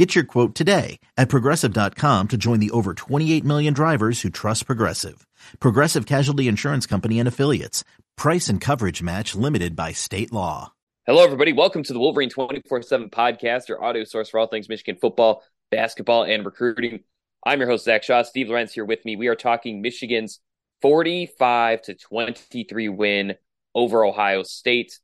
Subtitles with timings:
[0.00, 4.64] Get your quote today at progressive.com to join the over 28 million drivers who trust
[4.64, 5.26] Progressive.
[5.58, 7.84] Progressive Casualty Insurance Company and Affiliates.
[8.16, 10.72] Price and coverage match limited by state law.
[11.04, 11.52] Hello, everybody.
[11.52, 15.42] Welcome to the Wolverine 24 7 podcast, your audio source for all things Michigan football,
[15.70, 17.00] basketball, and recruiting.
[17.44, 18.22] I'm your host, Zach Shaw.
[18.22, 19.16] Steve Lorenz here with me.
[19.16, 20.40] We are talking Michigan's
[20.80, 23.34] 45 to 23 win
[23.74, 24.98] over Ohio State.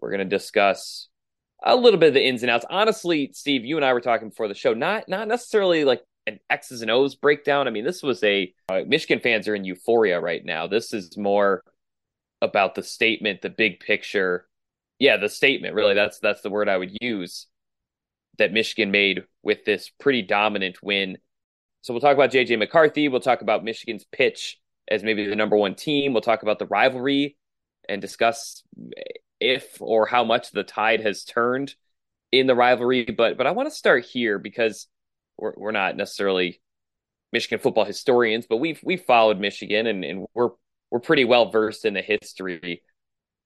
[0.00, 1.10] We're going to discuss
[1.64, 2.64] a little bit of the ins and outs.
[2.68, 6.38] Honestly, Steve, you and I were talking before the show, not not necessarily like an
[6.50, 7.66] X's and O's breakdown.
[7.66, 10.66] I mean, this was a uh, Michigan fans are in euphoria right now.
[10.66, 11.62] This is more
[12.40, 14.46] about the statement, the big picture.
[14.98, 15.94] Yeah, the statement, really.
[15.94, 17.46] That's that's the word I would use
[18.38, 21.18] that Michigan made with this pretty dominant win.
[21.82, 25.56] So we'll talk about JJ McCarthy, we'll talk about Michigan's pitch as maybe the number
[25.56, 26.12] 1 team.
[26.12, 27.36] We'll talk about the rivalry
[27.88, 28.62] and discuss
[29.42, 31.74] if or how much the tide has turned
[32.30, 33.04] in the rivalry.
[33.04, 34.86] But but I want to start here because
[35.36, 36.60] we're we're not necessarily
[37.32, 40.50] Michigan football historians, but we've we've followed Michigan and, and we're
[40.90, 42.82] we're pretty well versed in the history.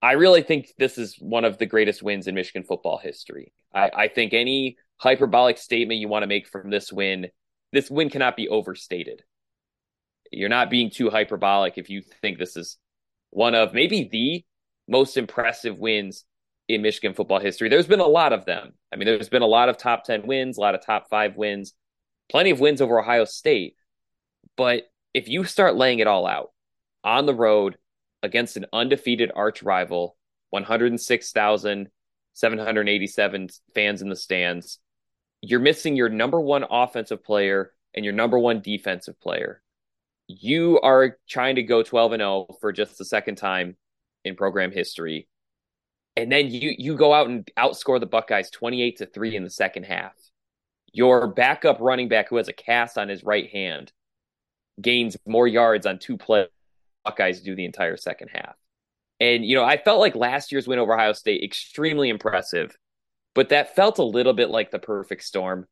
[0.03, 3.53] I really think this is one of the greatest wins in Michigan football history.
[3.75, 7.29] I, I think any hyperbolic statement you want to make from this win,
[7.73, 9.23] this win cannot be overstated.
[10.31, 12.79] You're not being too hyperbolic if you think this is
[13.31, 14.45] one of maybe the
[14.89, 16.25] most impressive wins
[16.69, 17.69] in Michigan football history.
[17.69, 18.73] There's been a lot of them.
[18.93, 21.37] I mean, there's been a lot of top 10 wins, a lot of top five
[21.37, 21.75] wins,
[22.29, 23.77] plenty of wins over Ohio State.
[24.57, 26.53] But if you start laying it all out
[27.05, 27.77] on the road
[28.23, 30.17] against an undefeated arch rival,
[30.51, 34.79] 106,787 fans in the stands,
[35.43, 39.63] you're missing your number one offensive player and your number one defensive player.
[40.27, 43.77] You are trying to go 12 and 0 for just the second time
[44.27, 45.29] in program history.
[46.17, 49.51] And then you you go out and outscore the Buckeyes 28 to 3 in the
[49.51, 50.15] second half.
[50.93, 53.93] Your backup running back who has a cast on his right hand
[54.81, 56.49] gains more yards on two plays
[57.05, 58.57] Buckeyes do the entire second half.
[59.21, 62.77] And you know, I felt like last year's win over Ohio State extremely impressive,
[63.35, 65.67] but that felt a little bit like the perfect storm.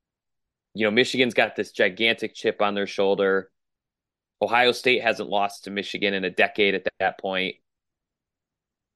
[0.75, 3.51] You know, Michigan's got this gigantic chip on their shoulder.
[4.41, 7.57] Ohio State hasn't lost to Michigan in a decade at that point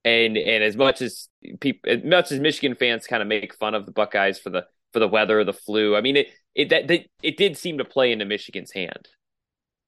[0.05, 1.29] and and as much as
[1.61, 4.67] people, as much as Michigan fans kind of make fun of the Buckeyes for the
[4.93, 5.97] for the weather, the flu.
[5.97, 9.09] I mean, it it that, that it did seem to play into Michigan's hand.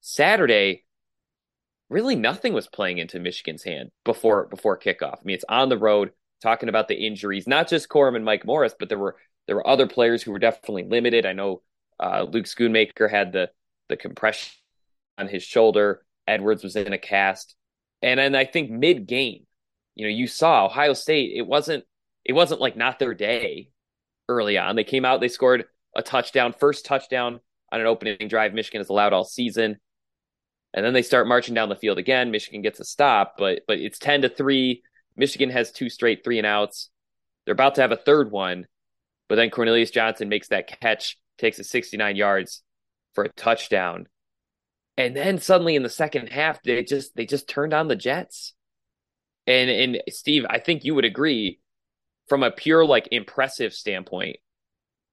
[0.01, 0.85] Saturday,
[1.89, 5.19] really nothing was playing into Michigan's hand before before kickoff.
[5.19, 6.11] I mean, it's on the road.
[6.43, 9.17] Talking about the injuries, not just Corum and Mike Morris, but there were
[9.47, 11.27] there were other players who were definitely limited.
[11.27, 11.61] I know
[11.99, 13.51] uh, Luke Schoonmaker had the
[13.91, 14.53] the compression
[15.19, 16.03] on his shoulder.
[16.27, 17.57] Edwards was in a cast,
[18.01, 19.47] and then I think mid game,
[20.01, 21.85] you know, you saw Ohio State, it wasn't
[22.25, 23.69] it wasn't like not their day
[24.31, 24.77] early on.
[24.77, 27.41] They came out, they scored a touchdown, first touchdown
[27.71, 29.77] on an opening drive Michigan has allowed all season.
[30.73, 32.31] And then they start marching down the field again.
[32.31, 34.83] Michigan gets a stop, but but it's 10 to 3.
[35.17, 36.89] Michigan has two straight three and outs.
[37.45, 38.67] They're about to have a third one,
[39.29, 42.63] but then Cornelius Johnson makes that catch, takes it 69 yards
[43.15, 44.07] for a touchdown.
[44.97, 48.55] And then suddenly in the second half, they just they just turned on the Jets.
[49.51, 51.59] And and Steve, I think you would agree
[52.29, 54.37] from a pure like impressive standpoint,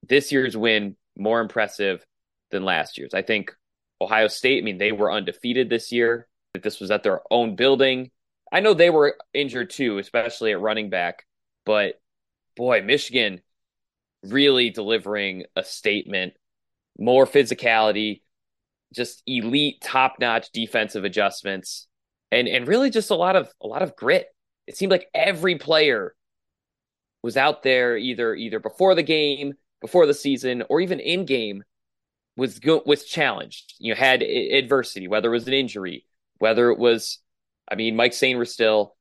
[0.08, 2.06] this year's win more impressive
[2.52, 3.14] than last year's.
[3.14, 3.52] I think
[4.00, 6.28] Ohio State, I mean, they were undefeated this year.
[6.54, 8.12] That this was at their own building.
[8.50, 11.26] I know they were injured too, especially at running back,
[11.66, 12.00] but
[12.56, 13.42] boy, Michigan
[14.22, 16.34] really delivering a statement,
[16.98, 18.22] more physicality,
[18.94, 21.88] just elite top-notch defensive adjustments
[22.30, 24.26] and and really just a lot of a lot of grit.
[24.66, 26.14] It seemed like every player
[27.22, 31.64] was out there either either before the game, before the season, or even in game
[32.36, 33.74] was go- was challenged.
[33.78, 36.04] You had adversity, whether it was an injury,
[36.38, 37.18] whether it was,
[37.70, 38.94] I mean, Mike still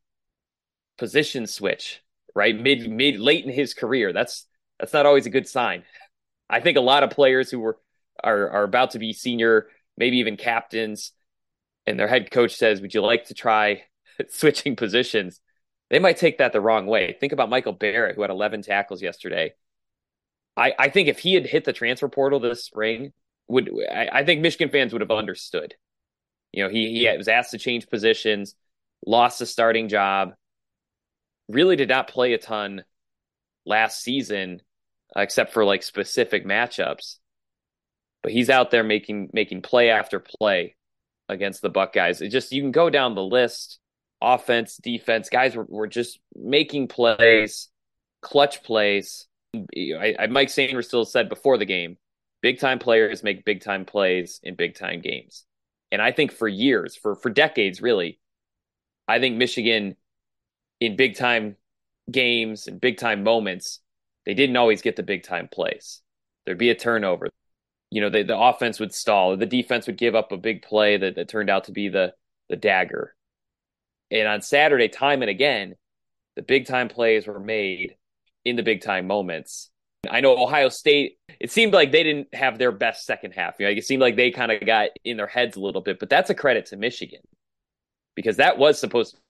[0.97, 2.01] position switch,
[2.33, 4.11] right mid mid late in his career.
[4.11, 4.45] That's
[4.79, 5.83] that's not always a good sign.
[6.49, 7.77] I think a lot of players who were
[8.23, 11.11] are are about to be senior, maybe even captains,
[11.87, 13.83] and their head coach says, Would you like to try
[14.29, 15.39] switching positions?
[15.89, 17.15] They might take that the wrong way.
[17.17, 19.53] Think about Michael Barrett, who had 11 tackles yesterday.
[20.57, 23.13] I, I think if he had hit the transfer portal this spring,
[23.47, 25.75] would I, I think Michigan fans would have understood.
[26.51, 28.55] You know, he he was asked to change positions.
[29.05, 30.33] lost a starting job,
[31.47, 32.83] really did not play a ton
[33.65, 34.61] last season,
[35.15, 37.17] uh, except for like specific matchups.
[38.23, 40.75] But he's out there making making play after play
[41.29, 42.21] against the Buckeyes.
[42.21, 43.79] It just you can go down the list,
[44.21, 47.69] offense, defense, guys were, were just making plays,
[48.21, 49.27] clutch plays.
[49.55, 51.97] I, I Mike Sainristil said before the game,
[52.41, 55.45] big time players make big time plays in big time games.
[55.91, 58.19] And I think for years, for for decades, really,
[59.07, 59.95] I think Michigan
[60.79, 61.55] in big time
[62.11, 63.79] games and big time moments,
[64.25, 66.01] they didn't always get the big time plays.
[66.45, 67.29] There'd be a turnover.
[67.89, 69.37] You know, the, the offense would stall.
[69.37, 72.13] The defense would give up a big play that, that turned out to be the
[72.49, 73.15] the dagger.
[74.11, 75.75] And on Saturday, time and again,
[76.35, 77.95] the big time plays were made
[78.45, 79.69] in the big time moments.
[80.09, 83.55] I know Ohio State, it seemed like they didn't have their best second half.
[83.59, 85.99] You know, it seemed like they kind of got in their heads a little bit,
[85.99, 87.21] but that's a credit to Michigan
[88.15, 89.23] because that was supposed to be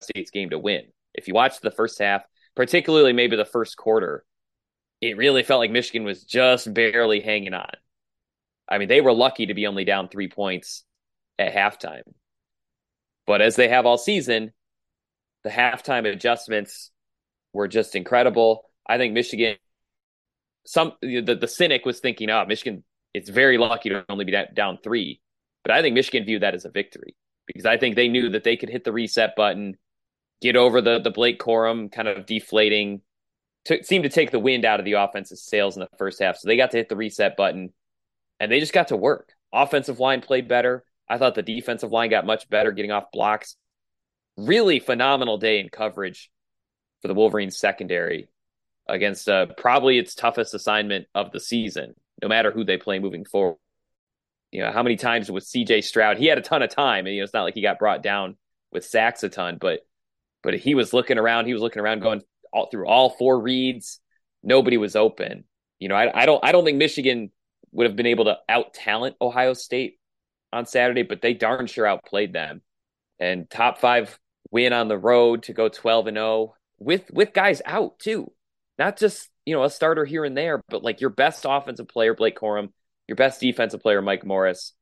[0.00, 0.86] State's game to win.
[1.14, 2.22] If you watch the first half,
[2.56, 4.24] particularly maybe the first quarter,
[5.00, 7.70] it really felt like Michigan was just barely hanging on.
[8.68, 10.84] I mean, they were lucky to be only down three points
[11.38, 12.02] at halftime.
[13.26, 14.52] But as they have all season,
[15.44, 16.90] the halftime adjustments
[17.52, 18.64] were just incredible.
[18.88, 19.56] I think Michigan,
[20.66, 24.78] some the, the cynic was thinking, oh, Michigan, it's very lucky to only be down
[24.82, 25.20] three.
[25.64, 28.44] But I think Michigan viewed that as a victory because I think they knew that
[28.44, 29.76] they could hit the reset button,
[30.40, 33.02] get over the the Blake Corum kind of deflating,
[33.66, 36.36] to, seemed to take the wind out of the offensive sails in the first half.
[36.36, 37.72] So they got to hit the reset button,
[38.38, 39.32] and they just got to work.
[39.52, 40.84] Offensive line played better.
[41.08, 43.56] I thought the defensive line got much better, getting off blocks.
[44.36, 46.30] Really phenomenal day in coverage
[47.02, 48.28] for the Wolverines secondary
[48.86, 53.24] against uh, probably its toughest assignment of the season, no matter who they play moving
[53.24, 53.56] forward.
[54.52, 56.18] You know, how many times with CJ Stroud?
[56.18, 58.02] He had a ton of time, and you know, it's not like he got brought
[58.02, 58.36] down
[58.72, 59.80] with sacks a ton, but
[60.42, 61.46] but he was looking around.
[61.46, 64.00] He was looking around, going all through all four reads.
[64.42, 65.44] Nobody was open.
[65.78, 67.30] You know, I, I don't I don't think Michigan
[67.72, 69.98] would have been able to out talent Ohio State
[70.52, 72.62] on Saturday, but they darn sure outplayed them.
[73.18, 74.18] And top five
[74.50, 78.32] win on the road to go twelve and zero oh with with guys out too,
[78.78, 82.14] not just you know a starter here and there, but like your best offensive player
[82.14, 82.70] Blake Corum,
[83.06, 84.74] your best defensive player Mike Morris.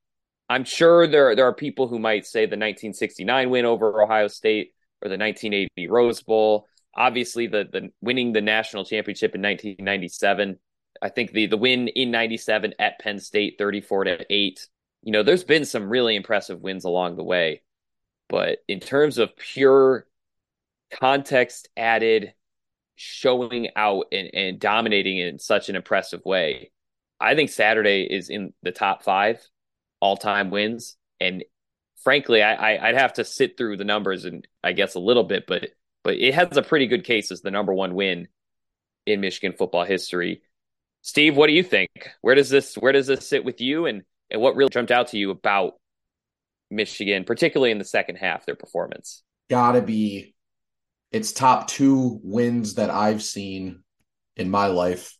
[0.49, 4.73] I'm sure there there are people who might say the 1969 win over Ohio State
[5.03, 6.67] or the 1980 Rose Bowl.
[6.99, 10.59] Obviously, the the winning the national championship in 1997.
[11.00, 14.69] I think the the win in 97 at Penn State 34 to 8.
[15.03, 17.62] You know, there's been some really impressive wins along the way.
[18.29, 20.06] But in terms of pure
[20.91, 22.35] context added
[22.97, 26.73] showing out and, and dominating in such an impressive way,
[27.21, 29.41] I think Saturday is in the top five
[30.00, 30.97] all time wins.
[31.21, 31.45] And
[32.03, 35.25] frankly, I, I would have to sit through the numbers and I guess a little
[35.25, 35.71] bit, but
[36.09, 38.29] but it has a pretty good case as the number one win
[39.05, 40.41] in Michigan football history.
[41.03, 41.91] Steve, what do you think?
[42.23, 45.09] Where does this where does this sit with you and and what really jumped out
[45.09, 45.75] to you about
[46.71, 49.23] Michigan, particularly in the second half, their performance?
[49.51, 50.35] Gotta be
[51.13, 53.83] it's top two wins that I've seen
[54.35, 55.15] in my life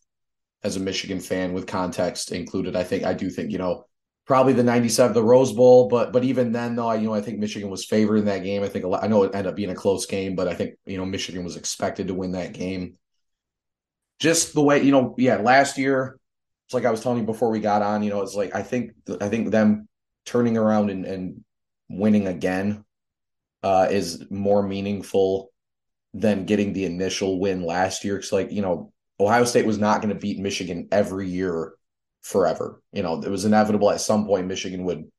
[0.63, 2.75] as a Michigan fan with context included.
[2.75, 3.85] I think I do think, you know,
[4.29, 7.21] probably the 97 the Rose Bowl, but but even then though, I, you know, I
[7.21, 8.61] think Michigan was favored in that game.
[8.61, 10.97] I think I know it ended up being a close game, but I think, you
[10.97, 12.93] know, Michigan was expected to win that game.
[14.19, 16.19] Just the way, you know, yeah, last year
[16.67, 18.61] it's like I was telling you before we got on, you know, it's like I
[18.61, 19.87] think I think them
[20.27, 21.43] turning around and, and
[21.89, 22.85] winning again
[23.63, 25.49] uh, is more meaningful
[26.13, 28.17] than getting the initial win last year.
[28.17, 31.73] It's like, you know, Ohio State was not going to beat Michigan every year
[32.29, 32.81] forever.
[32.93, 35.09] You know, it was inevitable at some point Michigan would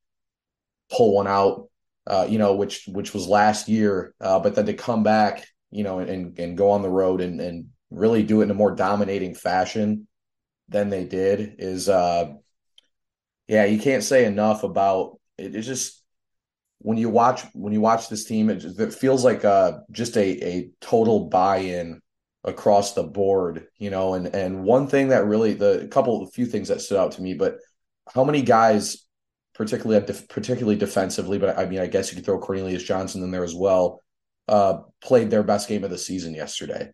[0.90, 1.68] pull one out,
[2.06, 4.14] uh, you know, which which was last year.
[4.20, 7.40] Uh, but then to come back, you know, and and go on the road and
[7.40, 10.06] and really do it in a more dominating fashion
[10.68, 12.32] than they did is uh
[13.48, 15.56] yeah, you can't say enough about it.
[15.56, 16.00] It's just
[16.78, 20.22] when you watch when you watch this team, it, it feels like uh, just a
[20.22, 22.00] a total buy-in
[22.44, 24.14] across the board, you know.
[24.14, 27.22] And and one thing that really the couple a few things that stood out to
[27.22, 27.58] me, but
[28.14, 29.06] how many guys,
[29.54, 33.44] particularly particularly defensively, but I mean, I guess you could throw Cornelius Johnson in there
[33.44, 34.02] as well,
[34.48, 36.90] uh, played their best game of the season yesterday.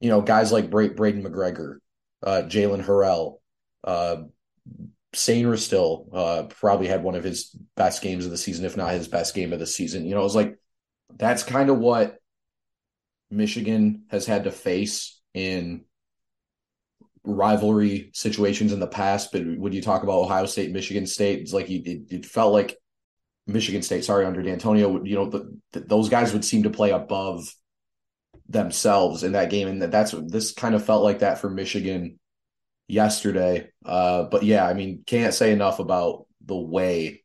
[0.00, 1.76] You know, guys like Bra- Braiden McGregor,
[2.22, 3.38] uh, Jaylen Harrell,
[3.84, 4.22] uh,
[5.12, 9.08] Sainristil uh, probably had one of his best games of the season, if not his
[9.08, 10.06] best game of the season.
[10.06, 10.58] You know, it was like
[11.16, 12.19] that's kind of what
[13.30, 15.84] Michigan has had to face in
[17.24, 19.32] rivalry situations in the past.
[19.32, 22.76] But when you talk about Ohio State, Michigan State, it's like it, it felt like
[23.46, 26.90] Michigan State, sorry, under D'Antonio, you know, the, the, those guys would seem to play
[26.90, 27.54] above
[28.48, 32.18] themselves in that game, and that's this kind of felt like that for Michigan
[32.88, 33.70] yesterday.
[33.84, 37.22] Uh, but yeah, I mean, can't say enough about the way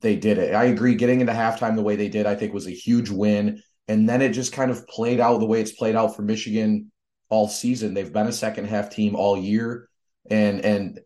[0.00, 0.54] they did it.
[0.54, 0.94] I agree.
[0.94, 3.62] Getting into halftime the way they did, I think, was a huge win.
[3.88, 6.92] And then it just kind of played out the way it's played out for Michigan
[7.28, 7.94] all season.
[7.94, 9.88] They've been a second half team all year,
[10.30, 11.00] and and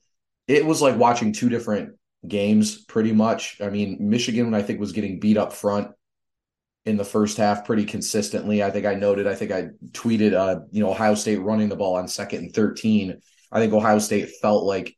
[0.46, 3.60] it was like watching two different games pretty much.
[3.60, 5.88] I mean, Michigan, I think, was getting beat up front
[6.84, 8.62] in the first half pretty consistently.
[8.62, 11.76] I think I noted, I think I tweeted, uh, you know, Ohio State running the
[11.76, 13.20] ball on second and 13.
[13.50, 14.94] I think Ohio State felt like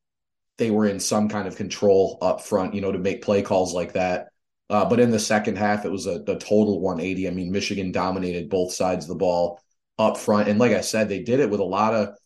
[0.58, 3.74] they were in some kind of control up front, you know, to make play calls
[3.74, 4.28] like that.
[4.68, 7.28] Uh, but in the second half, it was a, a total 180.
[7.28, 9.60] I mean, Michigan dominated both sides of the ball
[9.98, 10.48] up front.
[10.48, 12.16] And like I said, they did it with a lot of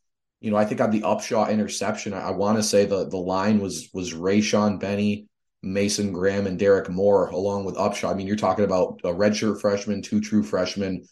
[0.41, 3.19] you know, I think on the Upshaw interception, I, I want to say the the
[3.19, 5.27] line was was Rayshaun Benny,
[5.63, 8.11] Mason Graham, and Derrick Moore, along with Upshaw.
[8.11, 11.05] I mean, you're talking about a redshirt freshman, two true freshmen,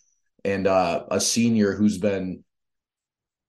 [0.44, 2.42] and uh, a senior who's been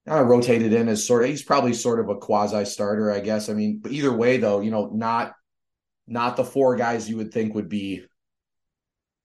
[0.06, 3.48] kind rotated in as sort of he's probably sort of a quasi starter, I guess.
[3.48, 5.34] I mean, but either way, though, you know, not
[6.10, 8.04] not the four guys you would think would be,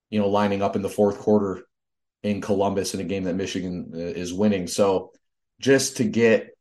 [0.09, 1.65] you know, lining up in the fourth quarter
[2.23, 4.67] in Columbus in a game that Michigan uh, is winning.
[4.67, 5.11] So
[5.59, 6.55] just to get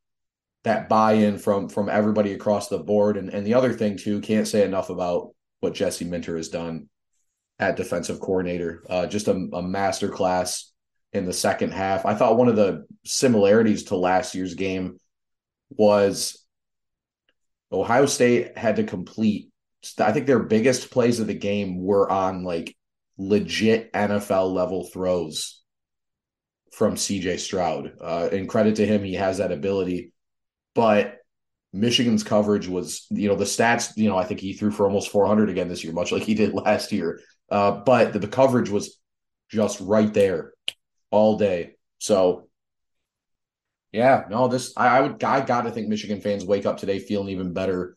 [0.65, 3.17] that buy-in from from everybody across the board.
[3.17, 6.89] And and the other thing too, can't say enough about what Jesse Minter has done
[7.59, 8.83] at defensive coordinator.
[8.89, 10.73] Uh, just a, a master class
[11.13, 12.05] in the second half.
[12.07, 14.99] I thought one of the similarities to last year's game
[15.71, 16.45] was
[17.71, 19.51] Ohio State had to complete.
[19.99, 22.77] I think their biggest plays of the game were on like
[23.19, 25.63] legit NFL level throws
[26.73, 27.93] from CJ Stroud.
[28.01, 30.13] Uh, and credit to him, he has that ability.
[30.75, 31.19] But
[31.73, 35.11] Michigan's coverage was, you know, the stats, you know, I think he threw for almost
[35.11, 37.21] 400 again this year, much like he did last year.
[37.51, 38.99] Uh, but the, the coverage was
[39.51, 40.53] just right there
[41.11, 41.75] all day.
[41.99, 42.49] So,
[43.93, 46.99] yeah, no, this I, I would I got to think Michigan fans wake up today
[46.99, 47.97] feeling even better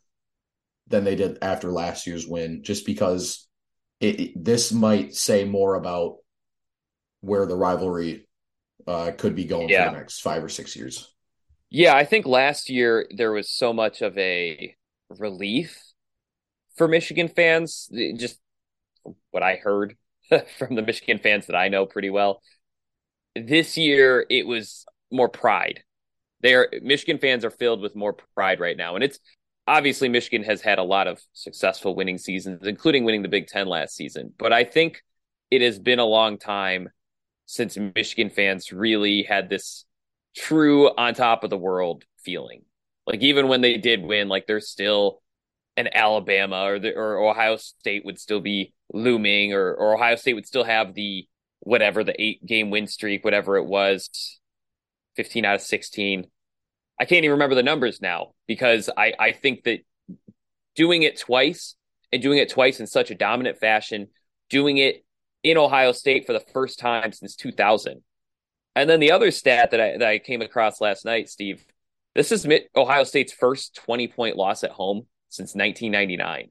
[0.87, 3.47] than they did after last year's win, just because
[3.99, 6.17] it, it, this might say more about
[7.21, 8.27] where the rivalry
[8.85, 9.85] uh, could be going yeah.
[9.85, 11.13] for the next five or six years.
[11.69, 14.75] Yeah, I think last year there was so much of a
[15.09, 15.81] relief
[16.75, 17.89] for Michigan fans.
[18.15, 18.39] Just
[19.31, 19.97] what I heard
[20.57, 22.41] from the Michigan fans that I know pretty well.
[23.35, 25.83] This year it was more pride.
[26.41, 29.19] They are Michigan fans are filled with more pride right now, and it's
[29.67, 33.67] obviously Michigan has had a lot of successful winning seasons, including winning the Big Ten
[33.67, 34.33] last season.
[34.37, 35.03] But I think
[35.51, 36.89] it has been a long time
[37.45, 39.85] since Michigan fans really had this
[40.35, 42.63] true on top of the world feeling.
[43.05, 45.21] Like even when they did win, like there's still
[45.75, 50.33] an Alabama or the, or Ohio State would still be looming, or or Ohio State
[50.33, 51.27] would still have the
[51.59, 54.39] whatever the eight game win streak, whatever it was,
[55.15, 56.27] fifteen out of sixteen.
[56.99, 59.79] I can't even remember the numbers now because I I think that
[60.75, 61.75] doing it twice
[62.11, 64.07] and doing it twice in such a dominant fashion,
[64.49, 65.03] doing it
[65.43, 68.01] in Ohio State for the first time since 2000.
[68.75, 71.65] And then the other stat that I that I came across last night, Steve,
[72.15, 76.49] this is Ohio State's first 20 point loss at home since 1999.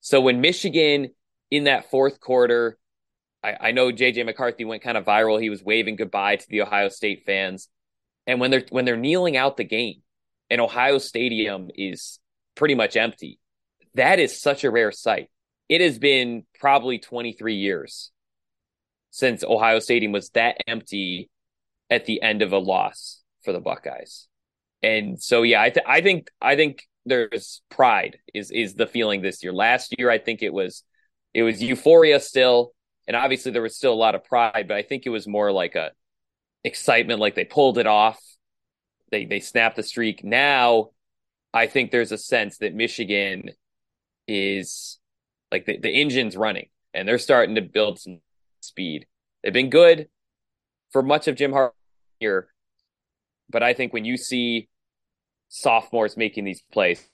[0.00, 1.10] So when Michigan
[1.50, 2.78] in that fourth quarter,
[3.42, 5.40] I, I know JJ McCarthy went kind of viral.
[5.40, 7.68] He was waving goodbye to the Ohio State fans.
[8.26, 10.02] And when they're when they're kneeling out the game
[10.50, 12.18] and Ohio Stadium is
[12.54, 13.38] pretty much empty,
[13.94, 15.28] that is such a rare sight
[15.68, 18.10] it has been probably 23 years
[19.10, 21.30] since Ohio Stadium was that empty
[21.90, 24.28] at the end of a loss for the Buckeyes.
[24.82, 29.22] And so yeah, I, th- I think I think there's pride is is the feeling
[29.22, 29.52] this year.
[29.52, 30.82] Last year I think it was
[31.34, 32.72] it was euphoria still
[33.06, 35.50] and obviously there was still a lot of pride, but I think it was more
[35.50, 35.92] like a
[36.66, 38.18] excitement like they pulled it off.
[39.10, 40.24] They they snapped the streak.
[40.24, 40.90] Now
[41.54, 43.50] I think there's a sense that Michigan
[44.26, 44.98] is
[45.52, 48.18] like the, the engine's running and they're starting to build some
[48.60, 49.06] speed.
[49.42, 50.08] They've been good
[50.90, 51.70] for much of Jim Harbaugh
[52.18, 52.48] here,
[53.48, 54.68] but I think when you see
[55.48, 57.06] sophomores making these plays,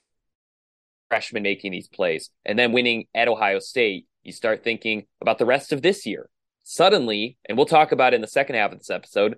[1.09, 5.45] freshmen making these plays, and then winning at Ohio State, you start thinking about the
[5.45, 6.27] rest of this year.
[6.63, 9.35] Suddenly, and we'll talk about it in the second half of this episode,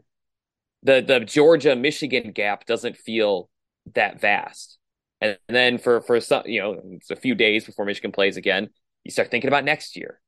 [0.84, 3.50] the the Georgia Michigan gap doesn't feel
[3.94, 4.78] that vast.
[5.22, 8.70] And then for for some, you know, it's a few days before Michigan plays again
[9.06, 10.20] you start thinking about next year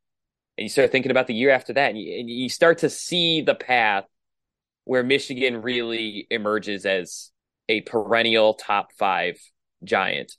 [0.57, 2.89] and you start thinking about the year after that and you, and you start to
[2.89, 4.05] see the path
[4.85, 7.31] where michigan really emerges as
[7.67, 9.37] a perennial top five
[9.83, 10.31] giant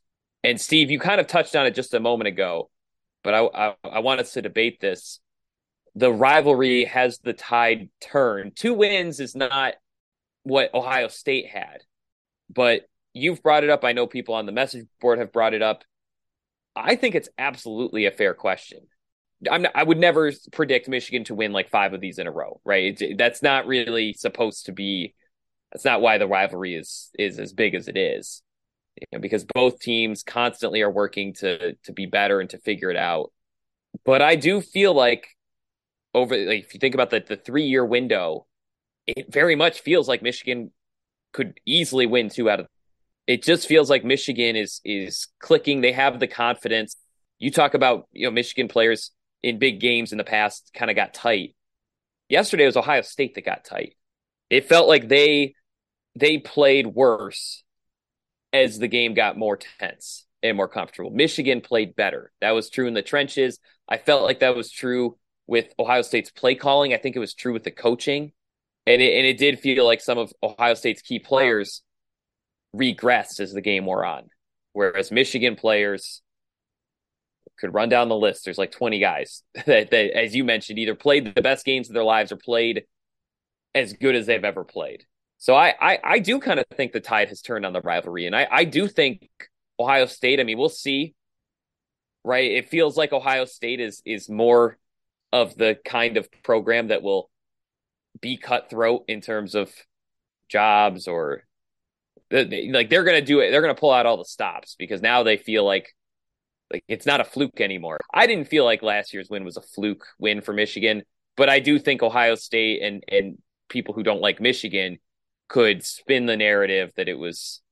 [0.43, 2.71] and steve you kind of touched on it just a moment ago
[3.25, 5.21] but I, I, I want us to debate this.
[5.99, 8.55] The rivalry has the tide turned.
[8.55, 9.75] Two wins is not
[10.45, 11.79] what Ohio State had,
[12.49, 12.83] but
[13.15, 13.83] you've brought it up.
[13.83, 15.83] I know people on the message board have brought it up.
[16.77, 18.87] I think it's absolutely a fair question.
[19.41, 22.61] Not, I would never predict Michigan to win like five of these in a row,
[22.65, 23.01] right?
[23.01, 25.17] It's, that's not really supposed to be.
[25.73, 28.41] That's not why the rivalry is is as big as it is,
[29.01, 32.91] you know, because both teams constantly are working to to be better and to figure
[32.93, 33.33] it out.
[34.05, 35.27] But I do feel like
[36.15, 38.47] over like if you think about the the three year window,
[39.07, 40.71] it very much feels like Michigan
[41.33, 42.67] could easily win two out of.
[43.27, 45.81] It just feels like Michigan is is clicking.
[45.81, 46.97] They have the confidence.
[47.39, 49.11] You talk about you know Michigan players
[49.43, 51.55] in big games in the past kind of got tight.
[52.29, 53.97] Yesterday was Ohio State that got tight.
[54.51, 55.55] It felt like they
[56.15, 57.63] they played worse
[58.53, 61.11] as the game got more tense and more comfortable.
[61.11, 62.33] Michigan played better.
[62.41, 63.59] That was true in the trenches.
[63.89, 66.95] I felt like that was true with Ohio State's play calling.
[66.95, 68.33] I think it was true with the coaching.
[68.87, 71.83] And it, and it did feel like some of Ohio State's key players
[72.77, 74.29] regressed as the game wore on.
[74.75, 76.23] Whereas Michigan players
[77.59, 78.45] could run down the list.
[78.45, 81.95] There's like 20 guys that, that, as you mentioned, either played the best games of
[81.95, 82.85] their lives or played
[83.75, 85.05] as good as they've ever played.
[85.39, 88.27] So I I, I do kind of think the tide has turned on the rivalry,
[88.27, 89.29] and I I do think
[89.79, 90.41] Ohio State.
[90.41, 91.15] I mean, we'll see.
[92.25, 94.77] Right, it feels like Ohio State is is more
[95.33, 97.31] of the kind of program that will
[98.21, 99.73] be cutthroat in terms of
[100.49, 101.45] jobs or
[102.31, 103.51] like they're going to do it.
[103.51, 105.95] They're going to pull out all the stops because now they feel like
[106.73, 107.99] like it's not a fluke anymore.
[108.13, 111.03] I didn't feel like last year's win was a fluke win for Michigan,
[111.37, 114.99] but I do think Ohio State and and people who don't like Michigan
[115.49, 117.63] could spin the narrative that it was,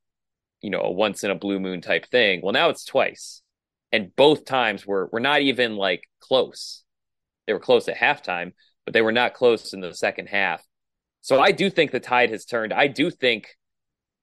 [0.62, 2.40] you know, a once in a blue moon type thing.
[2.42, 3.42] Well, now it's twice.
[3.92, 6.82] And both times were were not even like close.
[7.46, 8.52] They were close at halftime,
[8.84, 10.62] but they were not close in the second half.
[11.20, 12.72] So I do think the tide has turned.
[12.72, 13.48] I do think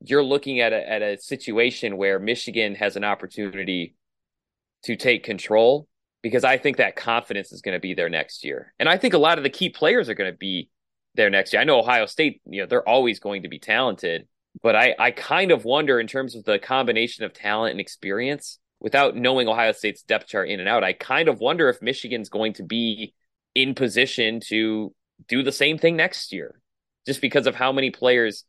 [0.05, 3.95] you're looking at a at a situation where Michigan has an opportunity
[4.83, 5.87] to take control
[6.21, 8.73] because I think that confidence is going to be there next year.
[8.79, 10.69] And I think a lot of the key players are going to be
[11.15, 11.61] there next year.
[11.61, 14.27] I know Ohio State, you know, they're always going to be talented,
[14.61, 18.59] but I, I kind of wonder in terms of the combination of talent and experience
[18.83, 20.83] without knowing Ohio State's depth chart in and out.
[20.83, 23.15] I kind of wonder if Michigan's going to be
[23.55, 24.93] in position to
[25.27, 26.59] do the same thing next year
[27.07, 28.43] just because of how many players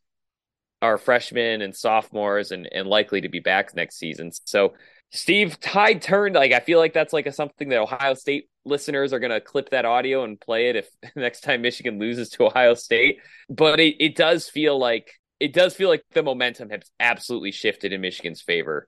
[0.81, 4.31] are freshmen and sophomores and, and likely to be back next season.
[4.43, 4.73] So
[5.11, 6.35] Steve, tide turned.
[6.35, 9.69] Like I feel like that's like a something that Ohio State listeners are gonna clip
[9.69, 13.19] that audio and play it if next time Michigan loses to Ohio State.
[13.49, 17.93] But it, it does feel like it does feel like the momentum has absolutely shifted
[17.93, 18.87] in Michigan's favor.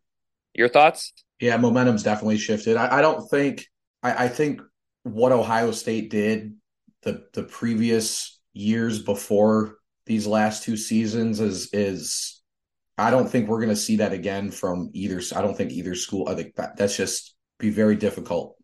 [0.53, 1.13] Your thoughts?
[1.39, 2.77] Yeah, momentum's definitely shifted.
[2.77, 3.67] I, I don't think
[4.03, 4.61] I, I think
[5.03, 6.55] what Ohio State did
[7.03, 12.41] the the previous years before these last two seasons is is
[12.97, 15.21] I don't think we're going to see that again from either.
[15.35, 16.27] I don't think either school.
[16.27, 18.55] I think that, that's just be very difficult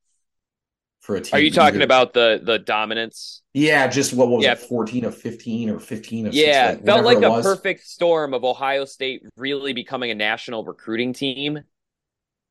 [1.01, 1.37] for a team.
[1.37, 1.85] Are you talking either.
[1.85, 3.43] about the the dominance?
[3.53, 4.53] Yeah, just what was yeah.
[4.53, 8.43] it, fourteen of fifteen or fifteen of yeah, 16, felt like a perfect storm of
[8.43, 11.59] Ohio State really becoming a national recruiting team.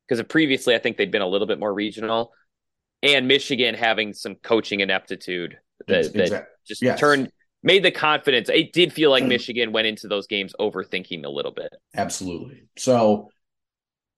[0.08, 2.32] Because previously, I think they'd been a little bit more regional,
[3.02, 6.28] and Michigan having some coaching ineptitude that, exactly.
[6.28, 7.00] that just yes.
[7.00, 7.30] turned
[7.62, 8.48] made the confidence.
[8.48, 11.72] It did feel like Michigan went into those games overthinking a little bit.
[11.94, 12.64] Absolutely.
[12.76, 13.30] So,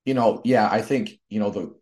[0.05, 1.75] you know, yeah, I think, you know, the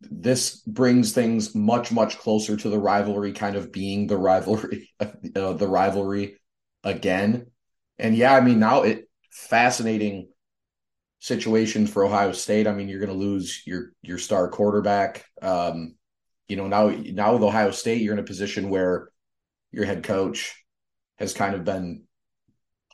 [0.00, 5.52] this brings things much much closer to the rivalry kind of being the rivalry uh,
[5.52, 6.36] the rivalry
[6.82, 7.46] again.
[7.98, 10.28] And yeah, I mean, now it fascinating
[11.24, 12.66] situation for Ohio State.
[12.66, 15.24] I mean, you're going to lose your your star quarterback.
[15.40, 15.94] Um,
[16.48, 19.08] you know, now now with Ohio State, you're in a position where
[19.72, 20.62] your head coach
[21.16, 22.02] has kind of been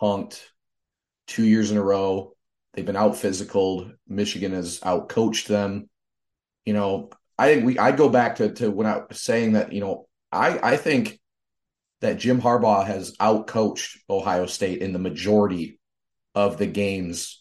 [0.01, 0.41] punked
[1.27, 2.37] two years in a row.
[2.73, 3.91] They've been out physical.
[4.07, 5.91] Michigan has out coached them.
[6.65, 9.73] You know, I think we I'd go back to to when I was saying that,
[9.73, 11.19] you know, I I think
[12.01, 15.81] that Jim Harbaugh has out coached Ohio State in the majority
[16.37, 17.40] of the games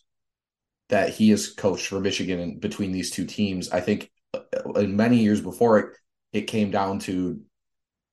[0.89, 3.69] that he has coached for Michigan and between these two teams.
[3.69, 5.97] I think uh, in many years before it
[6.32, 7.41] it came down to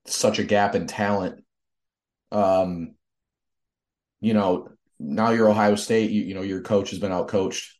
[0.06, 1.42] such a gap in talent
[2.32, 2.94] um,
[4.20, 6.10] you know, now you're Ohio State.
[6.10, 7.78] You, you know, your coach has been out coached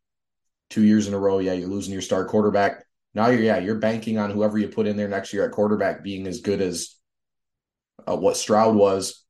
[0.70, 1.38] two years in a row.
[1.38, 2.84] Yeah, you're losing your star quarterback.
[3.14, 6.02] Now you're yeah, you're banking on whoever you put in there next year at quarterback
[6.02, 6.96] being as good as
[8.06, 9.24] uh, what Stroud was,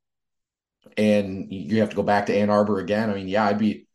[0.97, 3.11] and you have to go back to Ann Arbor again.
[3.11, 3.86] I mean, yeah, I'd be.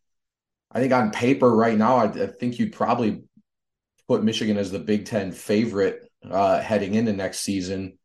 [0.72, 3.22] I think on paper right now, I, I think you'd probably
[4.08, 7.98] put Michigan as the Big Ten favorite uh, heading into next season,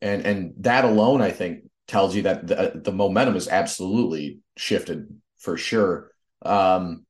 [0.00, 5.08] and and that alone, I think, tells you that the, the momentum is absolutely shifted
[5.38, 6.10] for sure.
[6.42, 7.04] Um,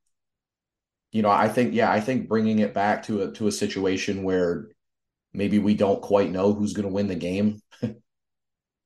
[1.13, 4.23] you know, I think, yeah, I think bringing it back to a to a situation
[4.23, 4.69] where
[5.33, 7.61] maybe we don't quite know who's going to win the game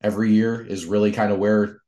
[0.03, 1.81] every year is really kind of where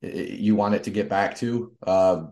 [0.00, 1.72] you want it to get back to.
[1.84, 2.26] Uh,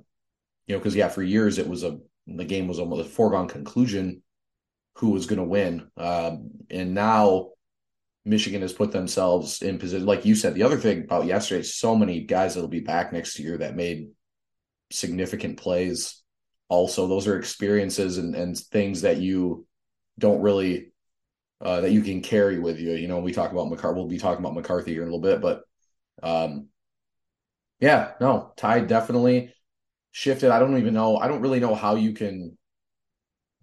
[0.66, 3.48] you know, because yeah, for years it was a the game was almost a foregone
[3.48, 4.22] conclusion
[4.96, 7.50] who was going to win, um, and now
[8.24, 10.06] Michigan has put themselves in position.
[10.06, 13.38] Like you said, the other thing about yesterday, so many guys that'll be back next
[13.38, 14.08] year that made
[14.90, 16.22] significant plays.
[16.68, 19.66] Also, those are experiences and, and things that you
[20.18, 20.92] don't really
[21.60, 22.92] uh, that you can carry with you.
[22.92, 23.96] You know, we talk about McCarthy.
[23.96, 25.62] We'll be talking about McCarthy here in a little bit, but
[26.22, 26.66] um,
[27.80, 29.54] yeah, no, Tide definitely
[30.16, 30.50] shifted.
[30.50, 31.18] I don't even know.
[31.18, 32.56] I don't really know how you can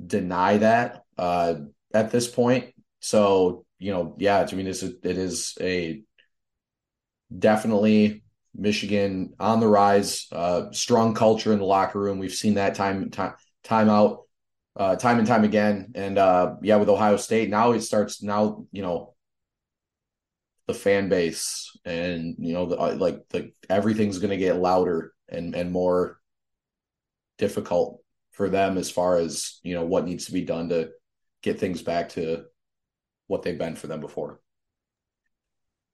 [0.05, 1.55] deny that uh,
[1.95, 2.75] at this point.
[2.99, 6.03] So you know, yeah, I mean, it's a, it is a
[7.35, 10.27] definitely Michigan on the rise.
[10.31, 12.19] Uh, strong culture in the locker room.
[12.19, 14.21] We've seen that time time time out,
[14.75, 15.93] uh, time and time again.
[15.95, 18.67] And uh, yeah, with Ohio State now it starts now.
[18.71, 19.15] You know,
[20.67, 25.13] the fan base and you know the, uh, like the everything's going to get louder
[25.27, 26.19] and and more
[27.37, 30.89] difficult for them as far as you know what needs to be done to
[31.41, 32.45] get things back to
[33.27, 34.39] what they've been for them before.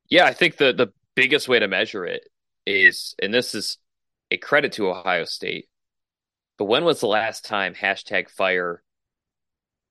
[0.10, 2.28] Yeah, I think the the biggest way to measure it
[2.66, 3.78] is, and this is
[4.32, 5.70] a credit to Ohio State,
[6.58, 8.84] but when was the last time hashtag fire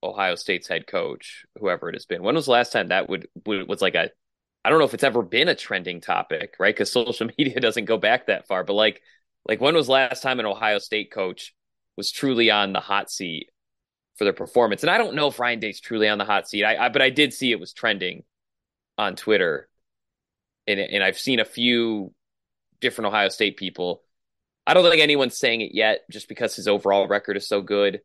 [0.02, 2.22] Ohio State's head coach, whoever it has been?
[2.22, 4.10] When was the last time that would, would was like a
[4.64, 6.74] I don't know if it's ever been a trending topic, right?
[6.74, 8.64] Because social media doesn't go back that far.
[8.64, 9.02] But like,
[9.46, 11.54] like when was last time an Ohio State coach
[11.96, 13.50] was truly on the hot seat
[14.16, 14.82] for their performance?
[14.82, 16.64] And I don't know if Ryan Day's truly on the hot seat.
[16.64, 18.24] I, I but I did see it was trending
[18.96, 19.68] on Twitter,
[20.66, 22.12] and and I've seen a few
[22.80, 24.02] different Ohio State people.
[24.66, 28.00] I don't think anyone's saying it yet, just because his overall record is so good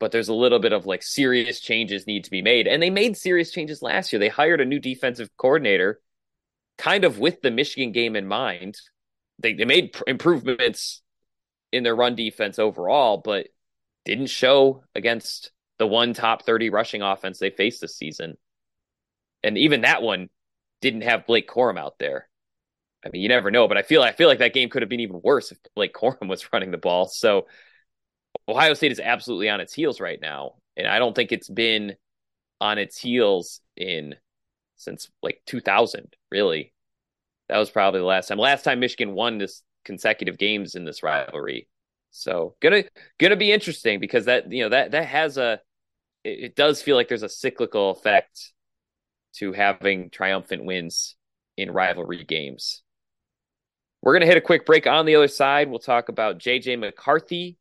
[0.00, 2.66] but there's a little bit of like serious changes need to be made.
[2.66, 4.18] And they made serious changes last year.
[4.18, 6.00] They hired a new defensive coordinator
[6.78, 8.76] kind of with the Michigan game in mind.
[9.40, 11.02] They, they made pr- improvements
[11.72, 13.48] in their run defense overall, but
[14.04, 18.36] didn't show against the one top 30 rushing offense they faced this season.
[19.42, 20.28] And even that one
[20.80, 22.28] didn't have Blake Corum out there.
[23.04, 24.88] I mean, you never know, but I feel I feel like that game could have
[24.88, 27.06] been even worse if Blake Corum was running the ball.
[27.08, 27.46] So
[28.48, 31.96] Ohio State is absolutely on its heels right now, and I don't think it's been
[32.60, 34.16] on its heels in
[34.76, 36.14] since like 2000.
[36.30, 36.72] Really,
[37.50, 38.38] that was probably the last time.
[38.38, 41.68] Last time Michigan won this consecutive games in this rivalry.
[42.10, 42.84] So gonna
[43.18, 45.60] gonna be interesting because that you know that that has a
[46.24, 48.52] it, it does feel like there's a cyclical effect
[49.34, 51.16] to having triumphant wins
[51.56, 52.82] in rivalry games.
[54.02, 55.68] We're to hit a quick break on the other side.
[55.68, 57.58] We'll talk about JJ McCarthy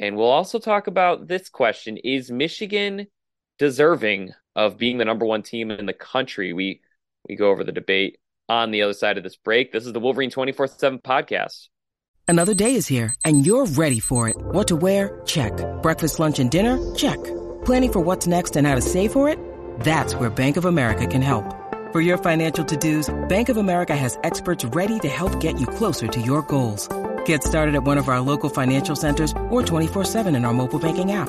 [0.00, 3.06] and we'll also talk about this question Is Michigan
[3.58, 6.52] deserving of being the number one team in the country?
[6.52, 6.80] We
[7.28, 9.72] we go over the debate on the other side of this break.
[9.72, 11.68] This is the Wolverine 24 7 podcast.
[12.26, 14.36] Another day is here, and you're ready for it.
[14.36, 15.20] What to wear?
[15.26, 15.52] Check.
[15.82, 16.94] Breakfast, lunch, and dinner?
[16.94, 17.22] Check.
[17.64, 19.38] Planning for what's next and how to save for it?
[19.80, 21.44] That's where Bank of America can help.
[21.92, 25.66] For your financial to dos, Bank of America has experts ready to help get you
[25.66, 26.88] closer to your goals.
[27.24, 31.12] Get started at one of our local financial centers or 24-7 in our mobile banking
[31.12, 31.28] app.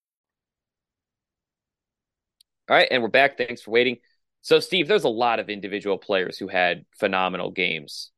[2.71, 3.37] All right, and we're back.
[3.37, 3.97] Thanks for waiting.
[4.43, 8.11] So, Steve, there's a lot of individual players who had phenomenal games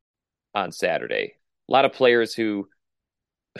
[0.53, 1.33] on Saturday.
[1.67, 2.67] A lot of players who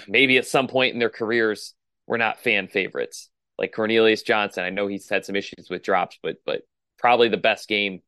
[0.08, 1.73] maybe at some point in their careers
[2.06, 4.65] were not fan favorites, like Cornelius Johnson.
[4.65, 6.62] I know he's had some issues with drops, but but
[6.99, 8.03] probably the best game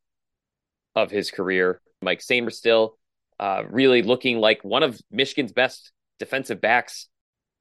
[0.94, 1.82] of his career.
[2.04, 2.92] Mike Sainristil,
[3.40, 7.08] uh, really looking like one of Michigan's best defensive backs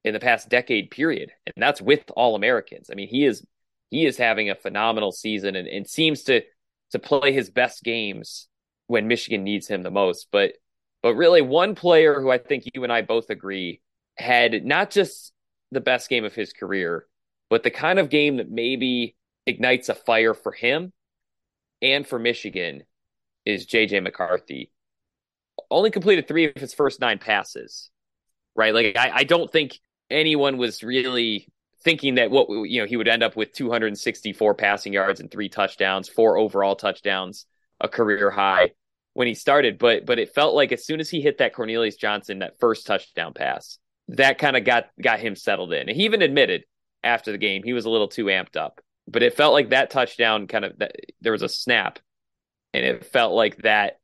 [0.04, 2.90] in the past decade period, and that's with all Americans.
[2.92, 3.42] I mean, he is
[3.90, 6.42] he is having a phenomenal season and, and seems to
[6.90, 8.48] to play his best games
[8.86, 10.28] when Michigan needs him the most.
[10.30, 10.52] But
[11.02, 13.80] but really one player who I think you and I both agree
[14.16, 15.32] had not just
[15.70, 17.06] the best game of his career,
[17.50, 19.16] but the kind of game that maybe
[19.46, 20.92] ignites a fire for him
[21.82, 22.84] and for Michigan
[23.44, 24.72] is JJ McCarthy.
[25.70, 27.90] Only completed three of his first nine passes,
[28.54, 28.74] right?
[28.74, 29.78] Like, I, I don't think
[30.10, 31.48] anyone was really
[31.84, 35.48] thinking that what you know he would end up with 264 passing yards and three
[35.48, 37.46] touchdowns, four overall touchdowns,
[37.80, 38.70] a career high
[39.12, 39.78] when he started.
[39.78, 42.86] But but it felt like as soon as he hit that Cornelius Johnson that first
[42.86, 45.88] touchdown pass, that kind of got got him settled in.
[45.88, 46.64] And he even admitted
[47.02, 48.80] after the game he was a little too amped up.
[49.06, 51.98] But it felt like that touchdown kind of that, there was a snap,
[52.72, 53.98] and it felt like that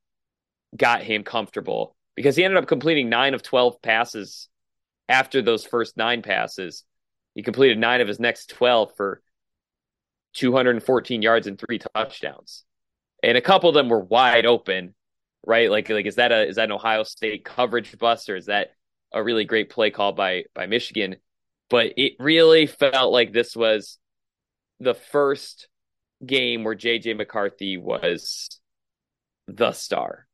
[0.76, 4.48] got him comfortable because he ended up completing nine of 12 passes
[5.08, 6.84] after those first nine passes
[7.34, 9.22] he completed nine of his next 12 for
[10.34, 12.64] 214 yards and three touchdowns.
[13.22, 14.94] And a couple of them were wide open,
[15.46, 15.70] right?
[15.70, 18.70] Like, like is that a is that an Ohio State coverage bust or is that
[19.12, 21.16] a really great play call by by Michigan?
[21.68, 23.98] But it really felt like this was
[24.80, 25.68] the first
[26.24, 28.60] game where JJ McCarthy was
[29.46, 30.26] the star.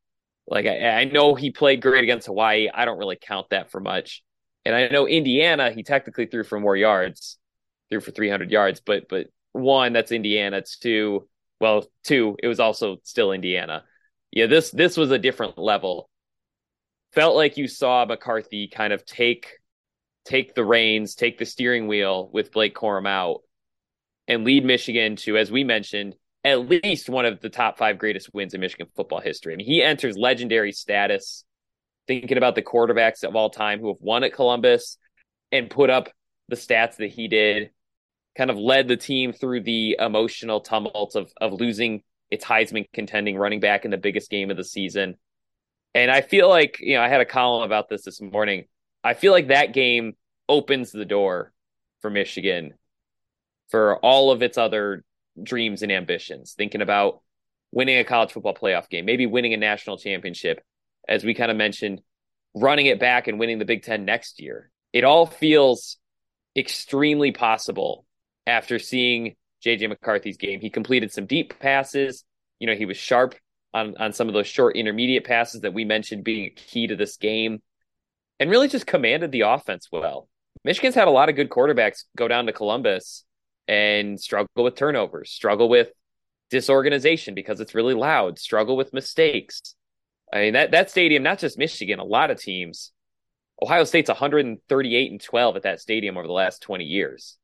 [0.46, 2.68] Like I, I know he played great against Hawaii.
[2.72, 4.22] I don't really count that for much.
[4.66, 7.38] And I know Indiana, he technically threw for more yards,
[7.88, 10.60] threw for 300 yards, but but one, that's Indiana.
[10.80, 11.28] Two,
[11.60, 13.84] well, two, it was also still Indiana.
[14.32, 16.10] Yeah, this this was a different level.
[17.12, 19.52] Felt like you saw McCarthy kind of take
[20.24, 23.42] take the reins, take the steering wheel with Blake Corum out,
[24.26, 28.34] and lead Michigan to, as we mentioned, at least one of the top five greatest
[28.34, 29.52] wins in Michigan football history.
[29.52, 31.44] I mean, he enters legendary status
[32.06, 34.98] thinking about the quarterbacks of all time who have won at Columbus
[35.52, 36.08] and put up
[36.48, 37.70] the stats that he did,
[38.36, 43.36] kind of led the team through the emotional tumult of of losing its Heisman contending
[43.36, 45.16] running back in the biggest game of the season.
[45.94, 48.66] And I feel like, you know, I had a column about this this morning.
[49.02, 50.14] I feel like that game
[50.48, 51.52] opens the door
[52.02, 52.74] for Michigan
[53.70, 55.04] for all of its other
[55.42, 57.22] dreams and ambitions, thinking about
[57.72, 60.60] winning a college football playoff game, maybe winning a national championship,
[61.08, 62.00] as we kind of mentioned,
[62.54, 64.70] running it back and winning the Big Ten next year.
[64.92, 65.98] It all feels
[66.56, 68.06] extremely possible
[68.46, 70.60] after seeing JJ McCarthy's game.
[70.60, 72.24] He completed some deep passes.
[72.58, 73.34] You know, he was sharp
[73.74, 76.96] on, on some of those short intermediate passes that we mentioned being a key to
[76.96, 77.60] this game
[78.40, 80.28] and really just commanded the offense well.
[80.64, 83.24] Michigan's had a lot of good quarterbacks go down to Columbus
[83.68, 85.90] and struggle with turnovers, struggle with
[86.50, 89.75] disorganization because it's really loud, struggle with mistakes.
[90.36, 92.92] I mean that that stadium, not just Michigan, a lot of teams.
[93.62, 97.38] Ohio State's 138 and 12 at that stadium over the last 20 years.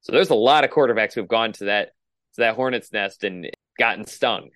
[0.00, 1.90] So there's a lot of quarterbacks who have gone to that
[2.34, 4.50] to that hornet's nest and gotten stung.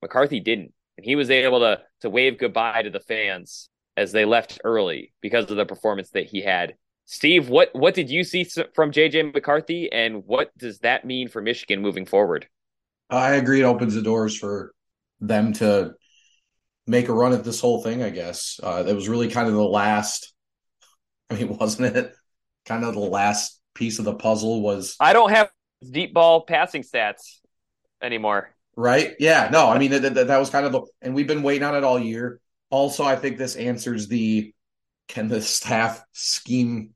[0.00, 4.24] McCarthy didn't, and he was able to to wave goodbye to the fans as they
[4.24, 6.74] left early because of the performance that he had.
[7.04, 11.42] Steve, what what did you see from JJ McCarthy, and what does that mean for
[11.42, 12.46] Michigan moving forward?
[13.10, 13.60] I agree.
[13.60, 14.72] It opens the doors for
[15.20, 15.94] them to
[16.88, 18.58] make a run at this whole thing, I guess.
[18.62, 20.32] Uh, that was really kind of the last,
[21.30, 22.14] I mean, wasn't it?
[22.66, 24.96] Kind of the last piece of the puzzle was.
[24.98, 25.50] I don't have
[25.88, 27.40] deep ball passing stats
[28.02, 28.54] anymore.
[28.76, 29.14] Right?
[29.18, 29.48] Yeah.
[29.52, 31.74] No, I mean, that, that, that was kind of the, and we've been waiting on
[31.74, 32.40] it all year.
[32.70, 34.54] Also, I think this answers the
[35.08, 36.90] can the staff scheme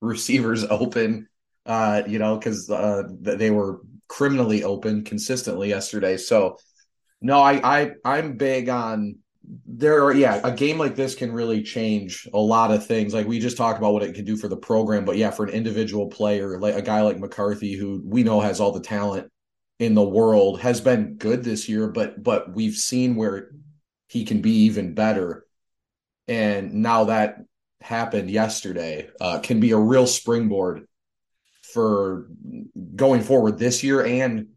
[0.00, 1.28] receivers open?
[1.66, 6.18] Uh, you know, because uh, they were criminally open consistently yesterday.
[6.18, 6.58] So,
[7.22, 9.16] no, I, I I'm big on
[9.66, 13.12] there are yeah a game like this can really change a lot of things.
[13.12, 15.44] Like we just talked about what it can do for the program but yeah for
[15.44, 19.30] an individual player like a guy like mccarthy who we know has all the talent
[19.78, 23.50] in the world has been good this year but but we've seen where
[24.08, 25.44] he can be even better.
[26.28, 27.38] And now that
[27.80, 30.86] happened yesterday uh, can be a real springboard
[31.72, 32.28] for
[32.94, 34.48] going forward this year and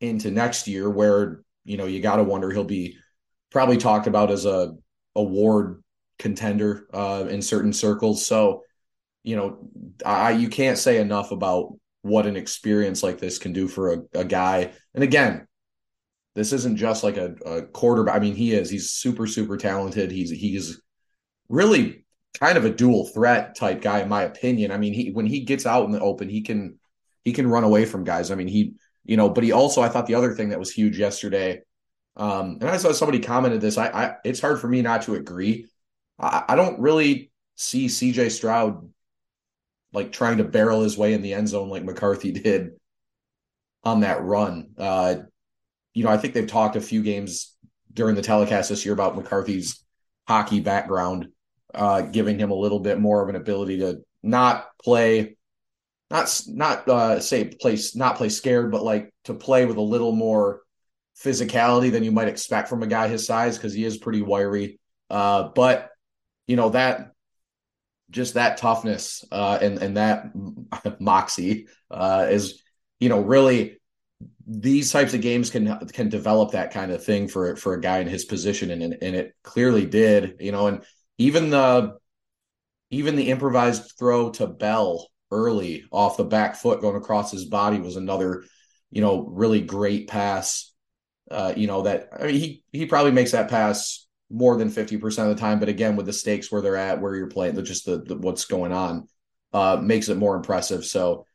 [0.00, 2.96] into next year where you know you got to wonder he'll be
[3.52, 4.74] probably talked about as a
[5.14, 5.82] award
[6.18, 8.26] contender uh, in certain circles.
[8.26, 8.62] So,
[9.22, 9.68] you know,
[10.04, 14.20] I you can't say enough about what an experience like this can do for a,
[14.20, 14.72] a guy.
[14.94, 15.46] And again,
[16.34, 18.16] this isn't just like a, a quarterback.
[18.16, 18.70] I mean, he is.
[18.70, 20.10] He's super, super talented.
[20.10, 20.80] He's he's
[21.48, 22.04] really
[22.40, 24.72] kind of a dual threat type guy, in my opinion.
[24.72, 26.78] I mean, he when he gets out in the open, he can
[27.22, 28.30] he can run away from guys.
[28.30, 30.72] I mean, he you know, but he also I thought the other thing that was
[30.72, 31.62] huge yesterday
[32.16, 33.78] um, and I saw somebody commented this.
[33.78, 35.66] I, I it's hard for me not to agree.
[36.18, 38.88] I, I don't really see CJ Stroud
[39.92, 42.72] like trying to barrel his way in the end zone like McCarthy did
[43.84, 44.70] on that run.
[44.78, 45.16] Uh,
[45.94, 47.54] you know, I think they've talked a few games
[47.92, 49.84] during the telecast this year about McCarthy's
[50.26, 51.28] hockey background,
[51.74, 55.36] uh, giving him a little bit more of an ability to not play,
[56.10, 60.12] not not uh, say place not play scared, but like to play with a little
[60.12, 60.61] more
[61.22, 64.78] physicality than you might expect from a guy his size because he is pretty wiry.
[65.10, 65.90] Uh, but
[66.46, 67.12] you know that
[68.10, 70.30] just that toughness uh, and and that
[71.00, 72.62] moxie uh, is
[73.00, 73.78] you know really
[74.46, 77.98] these types of games can can develop that kind of thing for for a guy
[77.98, 80.84] in his position and and it clearly did you know and
[81.18, 81.96] even the
[82.90, 87.80] even the improvised throw to Bell early off the back foot going across his body
[87.80, 88.44] was another
[88.90, 90.71] you know really great pass
[91.30, 95.04] uh, you know that I mean he he probably makes that pass more than 50%
[95.04, 97.84] of the time but again with the stakes where they're at where you're playing just
[97.84, 99.06] the, the what's going on
[99.52, 101.26] uh makes it more impressive so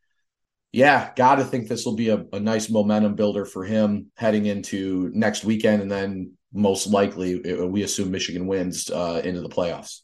[0.72, 4.46] yeah, got to think this will be a, a, nice momentum builder for him heading
[4.46, 10.00] into next weekend, and then most likely we assume Michigan wins uh, into the playoffs.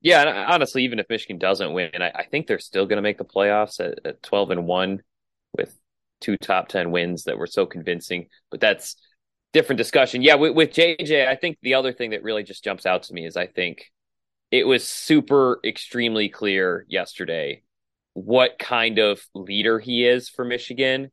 [0.00, 3.18] Yeah, honestly, even if Michigan doesn't win, I, I think they're still going to make
[3.18, 5.02] the playoffs at, at, twelve and one
[5.56, 5.76] with
[6.20, 8.28] two top ten wins that were so convincing.
[8.50, 8.96] But that's
[9.54, 10.20] different discussion.
[10.20, 13.14] Yeah, with, with JJ, I think the other thing that really just jumps out to
[13.14, 13.90] me is I think
[14.50, 17.62] it was super extremely clear yesterday
[18.12, 21.10] what kind of leader he is for Michigan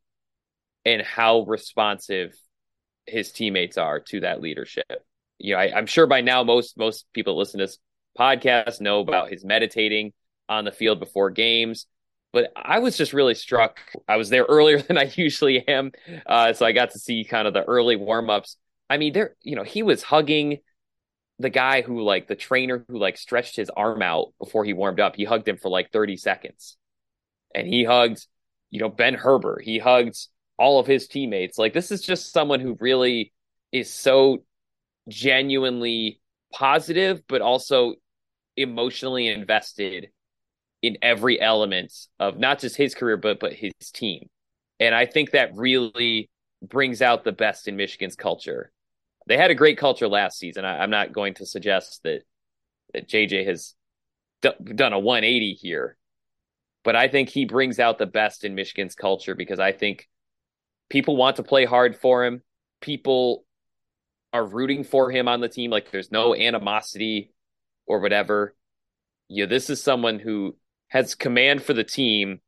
[0.86, 2.34] and how responsive
[3.06, 5.06] his teammates are to that leadership.
[5.38, 7.80] You know, I, am sure by now most most people listen to this
[8.18, 10.14] podcast know about his meditating
[10.50, 11.86] on the field before games.
[12.34, 13.80] But I was just really struck.
[14.08, 15.91] I was there earlier than I usually am,
[16.26, 18.58] uh, so I got to see kind of the early warm ups.
[18.89, 20.60] I mean, there, you know, he was hugging
[21.39, 25.00] the guy who, like, the trainer who, like, stretched his arm out before he warmed
[25.00, 25.15] up.
[25.15, 26.78] He hugged him for like 30 seconds
[27.54, 28.26] and he hugged,
[28.70, 29.63] you know, Ben Herbert.
[29.63, 30.17] He hugged
[30.58, 31.58] all of his teammates.
[31.58, 33.34] Like this is just someone who really
[33.72, 34.44] is so
[35.08, 36.22] genuinely
[36.54, 37.96] positive, but also
[38.58, 40.10] emotionally invested
[40.82, 44.30] in every element of not just his career, but but his team.
[44.80, 46.30] And I think that really
[46.62, 48.72] brings out the best in Michigan's culture.
[49.28, 50.65] They had a great culture last season.
[50.65, 52.24] I, am not going to suggest that
[52.94, 53.76] that JJ has
[54.41, 55.98] d- done a 180 here,
[56.84, 60.10] but I think he brings out the best in Michigan's culture because I think
[60.89, 62.41] people want to play hard for him.
[62.82, 63.46] People
[64.34, 65.72] are rooting for him on the team.
[65.72, 67.34] Like there's no animosity
[67.86, 68.56] or whatever.
[69.30, 70.56] Yeah, this is someone who
[70.92, 72.40] has command for the team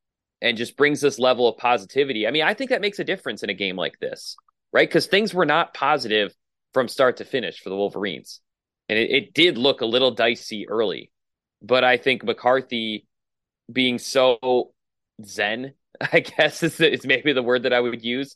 [0.42, 2.28] and just brings this level of positivity.
[2.28, 4.36] I mean, I think that makes a difference in a game like this,
[4.74, 4.88] right?
[4.88, 6.36] Because things were not positive
[6.74, 8.42] from start to finish for the Wolverines.
[8.90, 11.10] And it, it did look a little dicey early.
[11.62, 13.08] But I think McCarthy
[13.72, 14.74] being so
[15.24, 18.36] zen, I guess is, is maybe the word that I would use.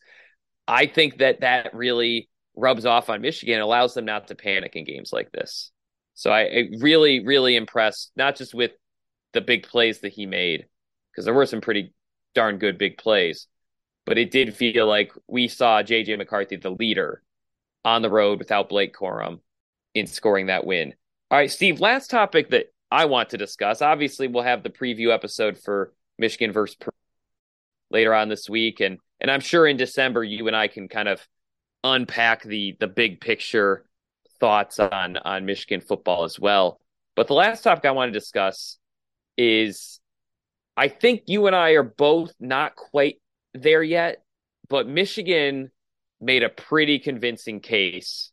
[0.70, 4.76] I think that that really rubs off on Michigan, and allows them not to panic
[4.76, 5.72] in games like this.
[6.15, 8.72] So I, I really, really impressed, not just with
[9.38, 10.65] the big plays that he made,
[11.12, 11.93] because there were some pretty
[12.34, 13.47] darn good big plays,
[14.04, 17.21] but it did feel like we saw JJ McCarthy, the leader,
[17.86, 19.41] on the road without Blake Corum
[19.93, 20.95] in scoring that win.
[21.30, 23.84] All right, Steve, last topic that I want to discuss.
[23.84, 26.95] Obviously, we'll have the preview episode for Michigan versus Purdue
[27.91, 31.08] later on this week, and and I'm sure in December you and I can kind
[31.08, 31.26] of
[31.84, 33.86] unpack the the big picture
[34.39, 36.80] thoughts on on Michigan football as well.
[37.15, 38.78] But the last topic I want to discuss
[39.38, 40.00] is
[40.76, 43.17] I think you and I are both not quite
[43.54, 44.23] there yet,
[44.69, 45.71] but Michigan
[46.19, 48.32] made a pretty convincing case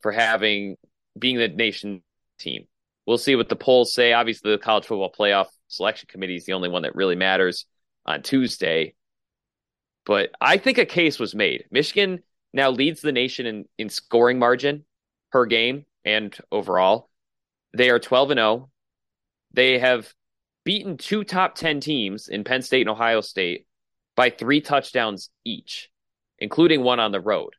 [0.00, 0.76] for having
[1.18, 2.02] being the nation
[2.38, 2.66] team
[3.08, 4.12] we'll see what the polls say.
[4.12, 7.64] Obviously, the college football playoff selection committee is the only one that really matters
[8.04, 8.94] on Tuesday.
[10.04, 11.64] But I think a case was made.
[11.70, 14.84] Michigan now leads the nation in, in scoring margin
[15.32, 17.08] per game and overall.
[17.74, 18.70] They are 12 and 0.
[19.54, 20.12] They have
[20.64, 23.66] beaten two top 10 teams in Penn State and Ohio State
[24.16, 25.90] by three touchdowns each,
[26.38, 27.54] including one on the road.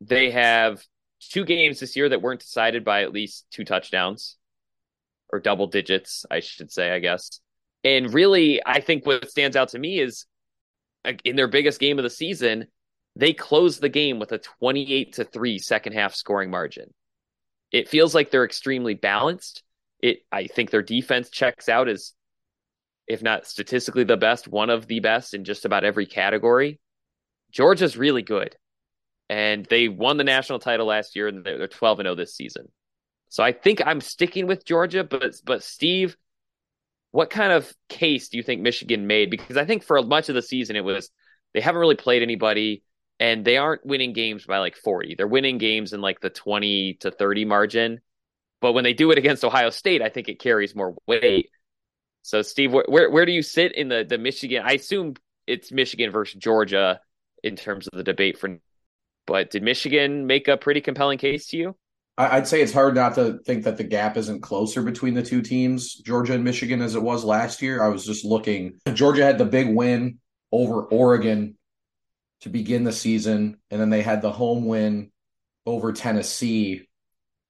[0.00, 0.82] They have
[1.20, 4.36] two games this year that weren't decided by at least two touchdowns
[5.30, 7.40] or double digits, I should say, I guess.
[7.84, 10.26] And really, I think what stands out to me is
[11.24, 12.66] in their biggest game of the season,
[13.16, 16.92] they closed the game with a 28 to 3 second half scoring margin.
[17.72, 19.62] It feels like they're extremely balanced.
[20.00, 22.14] It I think their defense checks out as
[23.08, 26.80] if not statistically the best, one of the best in just about every category.
[27.50, 28.56] Georgia's really good.
[29.30, 32.68] And they won the national title last year and they're 12 and 0 this season.
[33.28, 36.16] So I think I'm sticking with Georgia, but but Steve,
[37.10, 39.30] what kind of case do you think Michigan made?
[39.30, 41.10] Because I think for much of the season it was
[41.54, 42.82] they haven't really played anybody.
[43.20, 45.14] and they aren't winning games by like 40.
[45.16, 48.00] They're winning games in like the 20 to 30 margin.
[48.60, 51.50] But when they do it against Ohio State, I think it carries more weight.
[52.28, 54.62] So, Steve, where where do you sit in the the Michigan?
[54.62, 55.14] I assume
[55.46, 57.00] it's Michigan versus Georgia
[57.42, 58.58] in terms of the debate for.
[59.26, 61.76] But did Michigan make a pretty compelling case to you?
[62.18, 65.40] I'd say it's hard not to think that the gap isn't closer between the two
[65.40, 67.82] teams, Georgia and Michigan, as it was last year.
[67.82, 68.78] I was just looking.
[68.92, 70.18] Georgia had the big win
[70.52, 71.56] over Oregon
[72.42, 75.12] to begin the season, and then they had the home win
[75.64, 76.87] over Tennessee.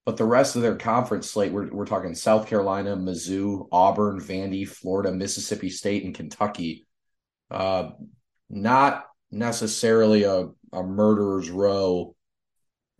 [0.08, 4.66] But the rest of their conference slate, we're, we're talking South Carolina, Mizzou, Auburn, Vandy,
[4.66, 6.86] Florida, Mississippi State, and Kentucky.
[7.50, 7.90] Uh,
[8.48, 12.16] not necessarily a, a murderer's row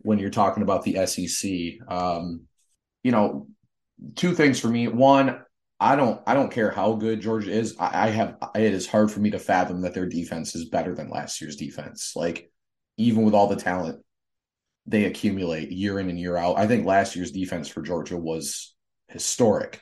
[0.01, 1.51] when you're talking about the SEC.
[1.87, 2.41] Um,
[3.01, 3.47] you know,
[4.15, 4.87] two things for me.
[4.87, 5.41] One,
[5.79, 7.75] I don't I don't care how good Georgia is.
[7.79, 10.93] I, I have it is hard for me to fathom that their defense is better
[10.93, 12.13] than last year's defense.
[12.15, 12.51] Like
[12.97, 14.05] even with all the talent
[14.89, 16.57] they accumulate year in and year out.
[16.57, 18.75] I think last year's defense for Georgia was
[19.07, 19.81] historic.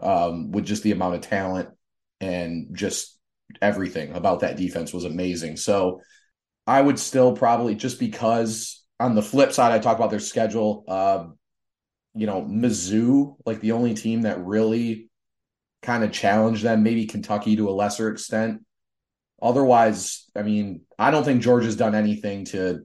[0.00, 1.70] Um, with just the amount of talent
[2.20, 3.18] and just
[3.60, 5.56] everything about that defense was amazing.
[5.56, 6.02] So
[6.66, 10.84] I would still probably just because on the flip side, I talk about their schedule.
[10.86, 11.26] Uh,
[12.14, 15.08] you know, Mizzou, like the only team that really
[15.82, 18.64] kind of challenged them, maybe Kentucky to a lesser extent.
[19.40, 22.84] Otherwise, I mean, I don't think Georgia's done anything to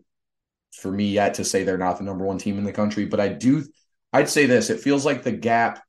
[0.73, 3.05] for me yet to say they're not the number one team in the country.
[3.05, 3.63] But I do
[4.11, 4.69] I'd say this.
[4.69, 5.83] It feels like the gap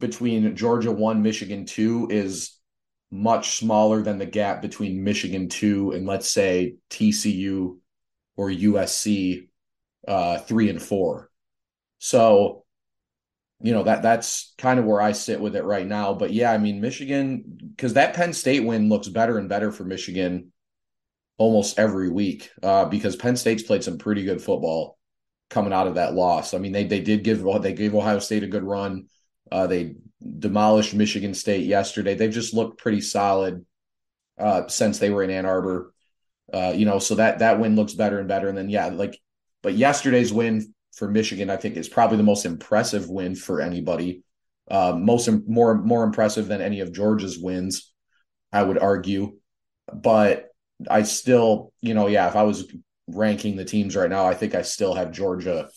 [0.00, 2.58] between Georgia one, Michigan two is
[3.10, 7.78] much smaller than the gap between Michigan two and let's say TCU
[8.36, 9.48] or USC
[10.08, 11.30] uh, three and four.
[11.98, 12.64] So,
[13.60, 16.14] you know that that's kind of where I sit with it right now.
[16.14, 17.44] But yeah, I mean Michigan
[17.76, 20.51] because that Penn State win looks better and better for Michigan
[21.38, 24.98] almost every week uh, because Penn State's played some pretty good football
[25.50, 26.54] coming out of that loss.
[26.54, 29.06] I mean they they did give they gave Ohio State a good run.
[29.50, 29.96] Uh, they
[30.38, 32.14] demolished Michigan State yesterday.
[32.14, 33.66] They've just looked pretty solid
[34.38, 35.92] uh, since they were in Ann Arbor.
[36.52, 38.48] Uh, you know, so that that win looks better and better.
[38.48, 39.18] And then yeah, like
[39.62, 44.22] but yesterday's win for Michigan, I think, is probably the most impressive win for anybody.
[44.70, 47.92] Uh, most more more impressive than any of Georgia's wins,
[48.52, 49.38] I would argue.
[49.92, 50.51] But
[50.88, 52.72] I still, you know, yeah, if I was
[53.08, 55.68] ranking the teams right now, I think I still have Georgia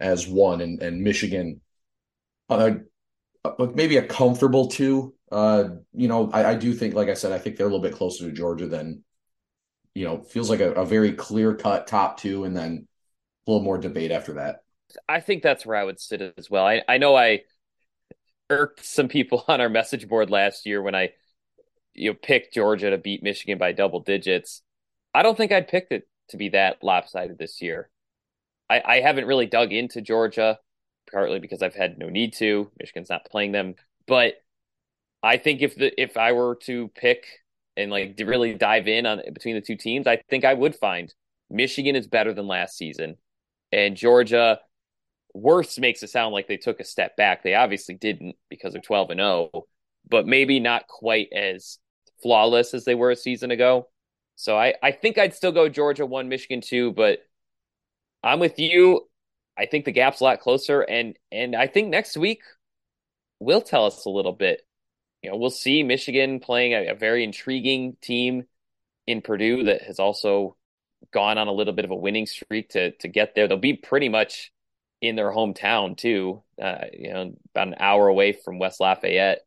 [0.00, 1.60] as one and, and Michigan,
[2.48, 2.72] uh,
[3.42, 5.14] but maybe a comfortable two.
[5.30, 7.82] Uh, you know, I, I, do think, like I said, I think they're a little
[7.82, 9.02] bit closer to Georgia than,
[9.94, 12.86] you know, feels like a, a very clear cut top two, and then
[13.46, 14.62] a little more debate after that.
[15.08, 16.64] I think that's where I would sit as well.
[16.64, 17.42] I, I know I
[18.50, 21.10] irked some people on our message board last year when I
[21.94, 24.62] you know picked Georgia to beat Michigan by double digits.
[25.14, 27.90] I don't think I'd picked it to be that lopsided this year.
[28.68, 30.58] I, I haven't really dug into Georgia,
[31.10, 32.70] partly because I've had no need to.
[32.78, 33.74] Michigan's not playing them,
[34.06, 34.34] but
[35.22, 37.24] I think if the if I were to pick
[37.76, 41.12] and like really dive in on between the two teams, I think I would find
[41.50, 43.16] Michigan is better than last season.
[43.72, 44.60] And Georgia,
[45.34, 47.42] worse makes it sound like they took a step back.
[47.42, 49.50] They obviously didn't because they're 12 and 0,
[50.08, 51.78] but maybe not quite as
[52.22, 53.88] flawless as they were a season ago.
[54.36, 57.20] So I, I think I'd still go Georgia 1, Michigan 2, but
[58.22, 59.08] I'm with you.
[59.56, 60.80] I think the gap's a lot closer.
[60.80, 62.42] And and I think next week
[63.38, 64.62] will tell us a little bit.
[65.22, 68.44] You know, we'll see Michigan playing a, a very intriguing team
[69.06, 70.56] in Purdue that has also
[71.12, 73.46] gone on a little bit of a winning streak to to get there.
[73.46, 74.52] They'll be pretty much
[75.00, 76.42] in their hometown too.
[76.60, 79.43] Uh, you know, about an hour away from West Lafayette,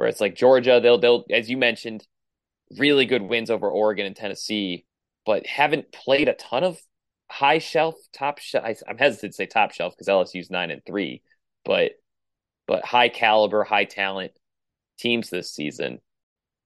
[0.00, 0.80] where it's like Georgia.
[0.82, 2.06] They'll they'll as you mentioned,
[2.78, 4.86] really good wins over Oregon and Tennessee,
[5.26, 6.80] but haven't played a ton of
[7.30, 8.64] high shelf, top shelf.
[8.88, 11.20] I'm hesitant to say top shelf because LSU's nine and three,
[11.66, 11.92] but
[12.66, 14.32] but high caliber, high talent
[14.98, 16.00] teams this season.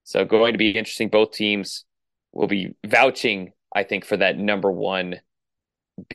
[0.05, 1.09] So going to be interesting.
[1.09, 1.83] Both teams
[2.31, 5.19] will be vouching I think, for that number one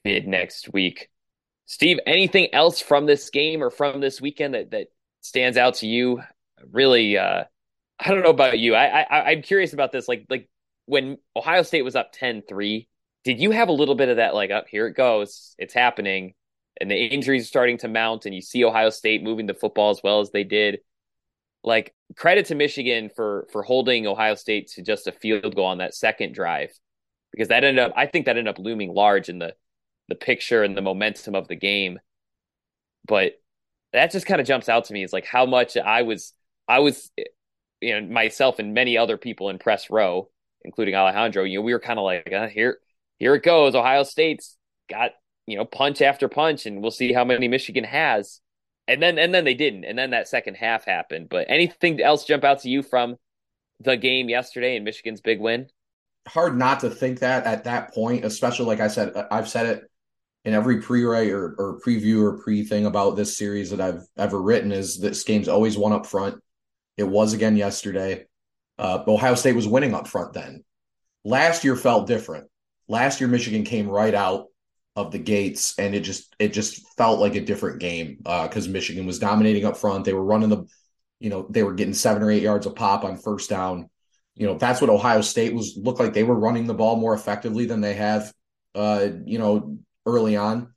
[0.02, 1.10] bid next week.
[1.66, 4.86] Steve, anything else from this game or from this weekend that, that
[5.20, 6.22] stands out to you?
[6.70, 7.44] Really, uh,
[7.98, 8.74] I don't know about you.
[8.74, 10.08] I, I I'm curious about this.
[10.08, 10.48] Like like
[10.86, 12.88] when Ohio State was up 10-3,
[13.24, 15.74] did you have a little bit of that like up oh, here it goes, it's
[15.74, 16.34] happening,
[16.80, 20.00] and the injuries starting to mount, and you see Ohio State moving the football as
[20.02, 20.80] well as they did?
[21.62, 25.78] Like credit to Michigan for for holding Ohio State to just a field goal on
[25.78, 26.70] that second drive
[27.32, 29.54] because that ended up I think that ended up looming large in the
[30.08, 31.98] the picture and the momentum of the game.
[33.06, 33.34] But
[33.92, 36.32] that just kind of jumps out to me is like how much I was
[36.70, 37.10] I was
[37.80, 40.30] you know myself and many other people in press row,
[40.62, 41.44] including Alejandro.
[41.44, 42.78] You know, we were kind of like uh, here
[43.18, 43.74] here it goes.
[43.74, 44.56] Ohio State's
[44.88, 45.12] got,
[45.46, 48.40] you know, punch after punch, and we'll see how many Michigan has.
[48.86, 49.84] And then and then they didn't.
[49.84, 51.28] And then that second half happened.
[51.28, 53.16] But anything else jump out to you from
[53.80, 55.68] the game yesterday and Michigan's big win?
[56.28, 59.82] Hard not to think that at that point, especially like I said, I've said it
[60.44, 64.72] in every pre-write or, or preview or pre-thing about this series that I've ever written
[64.72, 66.40] is this game's always one up front.
[66.96, 68.26] It was again yesterday.
[68.78, 70.64] Uh, Ohio State was winning up front then.
[71.24, 72.48] Last year felt different.
[72.88, 74.46] Last year, Michigan came right out
[74.96, 78.70] of the gates, and it just it just felt like a different game because uh,
[78.70, 80.04] Michigan was dominating up front.
[80.04, 80.64] They were running the,
[81.20, 83.88] you know, they were getting seven or eight yards a pop on first down.
[84.34, 86.14] You know, that's what Ohio State was looked like.
[86.14, 88.32] They were running the ball more effectively than they have,
[88.74, 90.74] uh, you know, early on.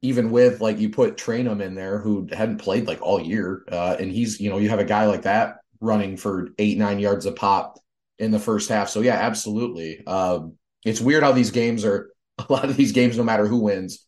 [0.00, 3.96] Even with like you put Trayanum in there, who hadn't played like all year, uh,
[3.98, 7.26] and he's you know you have a guy like that running for eight nine yards
[7.26, 7.78] a pop
[8.18, 8.88] in the first half.
[8.88, 10.06] So yeah, absolutely.
[10.06, 13.58] Um, it's weird how these games are a lot of these games, no matter who
[13.58, 14.06] wins,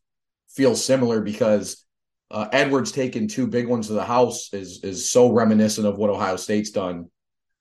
[0.48, 1.84] feel similar because
[2.30, 6.10] uh, Edwards taking two big ones to the house is is so reminiscent of what
[6.10, 7.10] Ohio State's done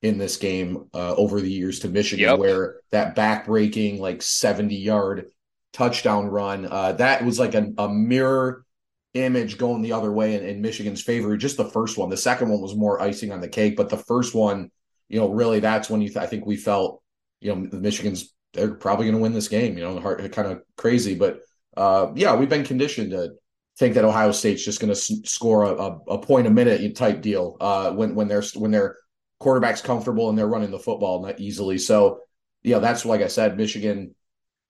[0.01, 2.39] in this game uh, over the years to Michigan, yep.
[2.39, 5.27] where that back-breaking like seventy yard
[5.73, 8.65] touchdown run uh, that was like a, a, mirror
[9.13, 11.35] image going the other way in, in Michigan's favor.
[11.37, 13.97] Just the first one, the second one was more icing on the cake, but the
[13.97, 14.71] first one,
[15.09, 17.01] you know, really that's when you th- I think we felt
[17.39, 19.77] you know the Michigan's they're probably going to win this game.
[19.77, 21.41] You know, heart kind of crazy, but
[21.77, 23.33] uh, yeah, we've been conditioned to
[23.77, 26.95] think that Ohio State's just going to s- score a, a, a, point a minute
[26.95, 28.97] type deal uh, when when they're when their
[29.39, 31.77] quarterback's comfortable and they're running the football not easily.
[31.77, 32.19] So
[32.63, 34.13] yeah, that's like I said, Michigan.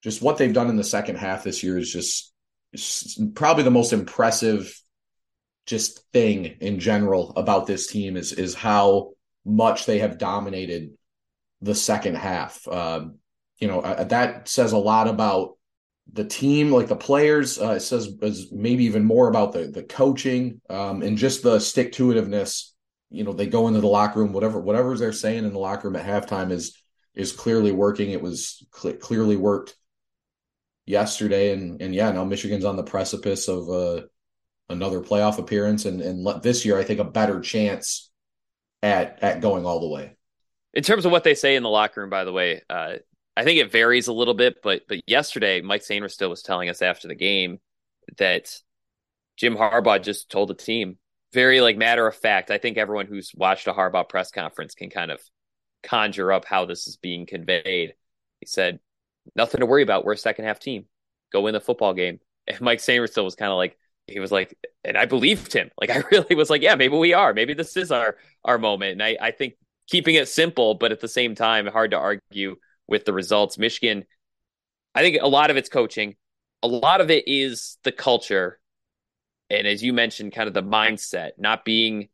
[0.03, 2.33] Just what they've done in the second half this year is just
[3.35, 4.73] probably the most impressive
[5.65, 9.11] just thing in general about this team is is how
[9.45, 10.91] much they have dominated
[11.61, 12.67] the second half.
[12.67, 13.15] Um,
[13.59, 15.57] you know uh, that says a lot about
[16.11, 17.59] the team, like the players.
[17.59, 18.17] Uh, it says
[18.51, 22.71] maybe even more about the the coaching um, and just the stick to itiveness.
[23.11, 25.87] You know, they go into the locker room, whatever whatever they're saying in the locker
[25.87, 26.81] room at halftime is
[27.13, 28.11] is clearly working.
[28.11, 29.75] It was cl- clearly worked
[30.89, 34.01] yesterday, and and yeah, now Michigan's on the precipice of uh,
[34.69, 38.09] another playoff appearance, and and this year I think a better chance
[38.81, 40.17] at at going all the way.
[40.73, 42.95] In terms of what they say in the locker room, by the way, uh,
[43.37, 46.81] I think it varies a little bit, but but yesterday Mike Sainristil was telling us
[46.81, 47.59] after the game
[48.17, 48.59] that
[49.37, 50.97] Jim Harbaugh just told the team
[51.31, 52.49] very like matter of fact.
[52.49, 55.21] I think everyone who's watched a Harbaugh press conference can kind of
[55.83, 57.93] conjure up how this is being conveyed.
[58.39, 58.79] He said,
[59.35, 60.05] "Nothing to worry about.
[60.05, 60.85] We're a second half team.
[61.31, 63.77] Go win the football game." And Mike Sainristil was kind of like
[64.07, 65.69] he was like, and I believed him.
[65.79, 67.33] Like I really was like, yeah, maybe we are.
[67.33, 68.93] Maybe this is our our moment.
[68.93, 69.55] And I I think
[69.87, 72.57] keeping it simple, but at the same time, hard to argue
[72.87, 73.57] with the results.
[73.57, 74.05] Michigan,
[74.95, 76.15] I think a lot of it's coaching,
[76.63, 78.59] a lot of it is the culture.
[79.49, 82.09] And as you mentioned, kind of the mindset, not being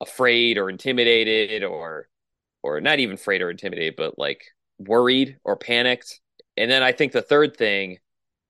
[0.00, 2.08] afraid or intimidated or
[2.62, 4.44] or not even afraid or intimidated, but like
[4.78, 6.20] worried or panicked.
[6.56, 7.98] And then I think the third thing,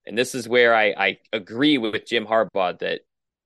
[0.07, 3.03] and this is where I, I agree with Jim Harbaugh that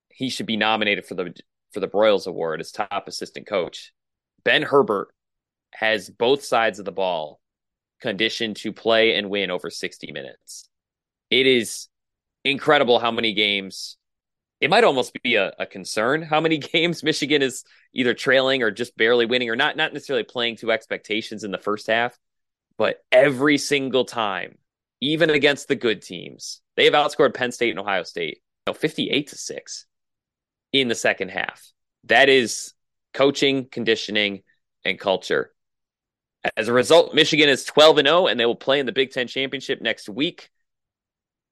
[0.09, 1.35] he should be nominated for the
[1.73, 3.93] for the Broyles Award as top assistant coach.
[4.45, 5.09] Ben Herbert
[5.75, 7.41] has both sides of the ball
[8.01, 10.69] conditioned to play and win over 60 minutes.
[11.31, 11.89] It is
[12.45, 13.97] incredible how many games
[14.61, 18.71] it might almost be a, a, concern how many games Michigan is either trailing or
[18.71, 22.17] just barely winning or not not necessarily playing to expectations in the first half,
[22.79, 24.59] but every single time,
[25.01, 28.75] even against the good teams, they have outscored Penn State and Ohio State, you know,
[28.75, 29.87] 58 to 6
[30.73, 31.63] in the second half.
[32.05, 32.75] That is
[33.15, 34.43] coaching, conditioning,
[34.85, 35.53] and culture.
[36.57, 39.11] As a result, Michigan is 12 and 0, and they will play in the Big
[39.11, 40.51] Ten Championship next week.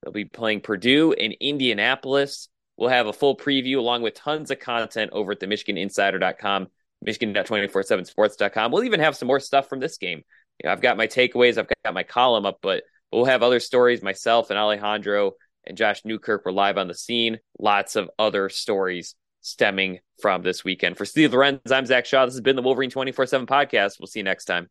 [0.01, 2.47] They'll be playing Purdue in Indianapolis.
[2.77, 6.67] We'll have a full preview along with tons of content over at the MichiganInsider.com,
[7.01, 8.71] Michigan.247sports.com.
[8.71, 10.23] We'll even have some more stuff from this game.
[10.59, 13.59] You know, I've got my takeaways, I've got my column up, but we'll have other
[13.59, 14.01] stories.
[14.01, 15.33] Myself and Alejandro
[15.65, 17.39] and Josh Newkirk were live on the scene.
[17.59, 20.97] Lots of other stories stemming from this weekend.
[20.97, 22.25] For Steve Lorenz, I'm Zach Shaw.
[22.25, 23.99] This has been the Wolverine 24 7 podcast.
[23.99, 24.69] We'll see you next time.